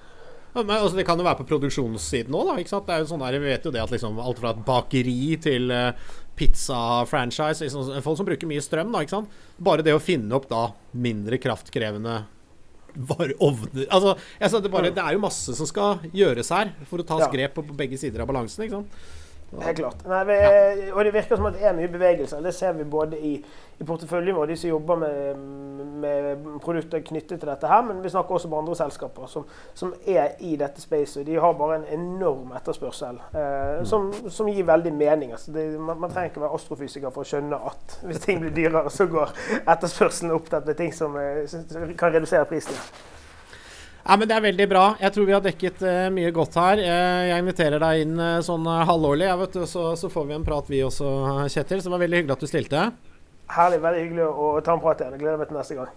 Ja, 0.55 0.65
men, 0.65 0.77
altså, 0.81 0.97
det 0.97 1.05
kan 1.07 1.21
jo 1.21 1.29
være 1.29 1.45
på 1.45 1.51
produksjonssiden 1.53 2.35
òg, 2.35 2.65
sånn 2.67 3.23
vi 3.37 3.45
vet 3.45 3.69
jo 3.69 3.71
det 3.71 3.85
at 3.85 3.93
liksom, 3.93 4.19
alt 4.19 4.41
fra 4.41 4.51
et 4.51 4.65
bakeri 4.67 5.37
til 5.43 5.71
uh, 5.71 5.93
pizza-franchise 6.41 7.67
liksom, 7.67 7.95
Folk 8.05 8.21
som 8.21 8.29
bruker 8.29 8.49
mye 8.49 8.65
strøm, 8.65 8.93
da. 8.95 9.05
ikke 9.05 9.19
sant? 9.19 9.41
Bare 9.61 9.85
det 9.87 9.95
å 9.97 10.03
finne 10.03 10.33
opp 10.37 10.49
da 10.51 10.71
mindre 10.97 11.41
kraftkrevende 11.41 12.23
ovner 13.39 13.87
altså, 13.87 14.59
det, 14.59 14.69
bare, 14.69 14.91
det, 14.91 14.99
er 14.99 15.15
jo 15.15 15.21
masse 15.23 15.55
som 15.55 15.69
skal 15.69 16.01
gjøres 16.11 16.49
her 16.51 16.73
for 16.91 16.99
å 16.99 17.07
ta 17.07 17.21
ja. 17.23 17.29
grep 17.31 17.55
på, 17.55 17.63
på 17.69 17.77
begge 17.79 17.99
sider 18.01 18.25
av 18.25 18.31
balansen. 18.31 18.65
ikke 18.65 18.81
sant? 18.81 18.97
Det 19.51 19.67
er 19.67 19.75
klart. 19.75 20.03
Nei, 20.07 20.21
vi, 20.29 20.35
og 20.93 21.01
det 21.03 21.13
virker 21.15 21.39
som 21.39 21.49
at 21.49 21.57
det 21.59 21.65
er 21.67 21.75
mye 21.75 21.91
bevegelse. 21.91 22.39
Det 22.45 22.53
ser 22.55 22.77
vi 22.79 22.87
både 22.87 23.19
i, 23.19 23.33
i 23.43 23.87
porteføljen 23.87 24.37
vår, 24.37 24.53
de 24.53 24.59
som 24.61 24.71
jobber 24.71 25.01
med, 25.01 25.41
med, 26.01 26.47
produkter 26.65 27.03
knyttet 27.05 27.41
til 27.41 27.49
dette 27.49 27.69
her, 27.71 27.83
men 27.87 28.01
vi 28.05 28.13
snakker 28.13 28.37
også 28.37 28.51
med 28.51 28.63
andre 28.63 28.77
selskaper 28.79 29.29
som, 29.31 29.47
som 29.75 29.93
er 30.07 30.35
i 30.47 30.57
dette 30.61 30.83
spacet. 30.83 31.27
De 31.27 31.39
har 31.41 31.55
bare 31.59 31.81
en 31.81 31.87
enorm 31.99 32.55
etterspørsel 32.59 33.21
eh, 33.31 33.77
mm. 33.81 33.87
som, 33.91 34.11
som, 34.29 34.51
gir 34.51 34.67
veldig 34.69 34.95
mening. 34.97 35.37
Altså 35.37 35.55
det, 35.55 35.69
man, 35.79 36.01
man, 36.01 36.11
trenger 36.11 36.33
ikke 36.33 36.45
være 36.45 36.59
astrofysiker 36.59 37.15
for 37.15 37.25
å 37.25 37.31
skjønne 37.31 37.61
at 37.71 38.01
hvis 38.09 38.25
ting 38.25 38.43
blir 38.43 38.55
dyrere, 38.57 38.91
så 38.93 39.07
går 39.11 39.37
etterspørselen 39.61 40.35
opp 40.37 40.51
til 40.51 40.77
ting 40.79 40.93
som 40.97 41.17
eh, 41.21 41.47
kan 42.01 42.15
redusere 42.15 42.49
prisen. 42.51 42.77
Ja, 44.01 44.17
men 44.17 44.29
Det 44.29 44.35
er 44.35 44.47
veldig 44.49 44.69
bra. 44.69 44.85
Jeg 45.01 45.13
tror 45.13 45.27
vi 45.29 45.35
har 45.37 45.45
dekket 45.45 45.83
uh, 45.85 46.09
mye 46.15 46.33
godt 46.35 46.57
her. 46.59 46.81
Uh, 46.81 47.21
jeg 47.29 47.45
inviterer 47.45 47.83
deg 47.83 48.07
inn 48.07 48.17
uh, 48.17 48.41
sånn 48.45 48.65
halvårlig, 48.67 49.29
ja, 49.29 49.37
du, 49.37 49.61
så, 49.69 49.91
så, 50.01 50.11
får 50.11 50.27
vi 50.31 50.37
en 50.39 50.47
prat 50.47 50.73
vi 50.73 50.81
også, 50.87 51.07
Kjetil. 51.53 51.83
Så 51.83 51.91
det 51.91 51.95
var 51.95 52.05
veldig 52.07 52.23
hyggelig 52.23 52.39
at 52.39 52.45
du 52.45 52.51
stilte. 52.51 52.89
Herlig. 53.57 53.83
Veldig 53.83 54.05
hyggelig 54.05 54.29
å, 54.31 54.53
ta 54.65 54.77
en 54.77 54.83
prat 54.85 55.03
igjen. 55.03 55.17
Jeg 55.17 55.25
gleder 55.25 55.41
meg 55.41 55.51
til 55.51 55.59
neste 55.59 55.79
gang. 55.79 55.93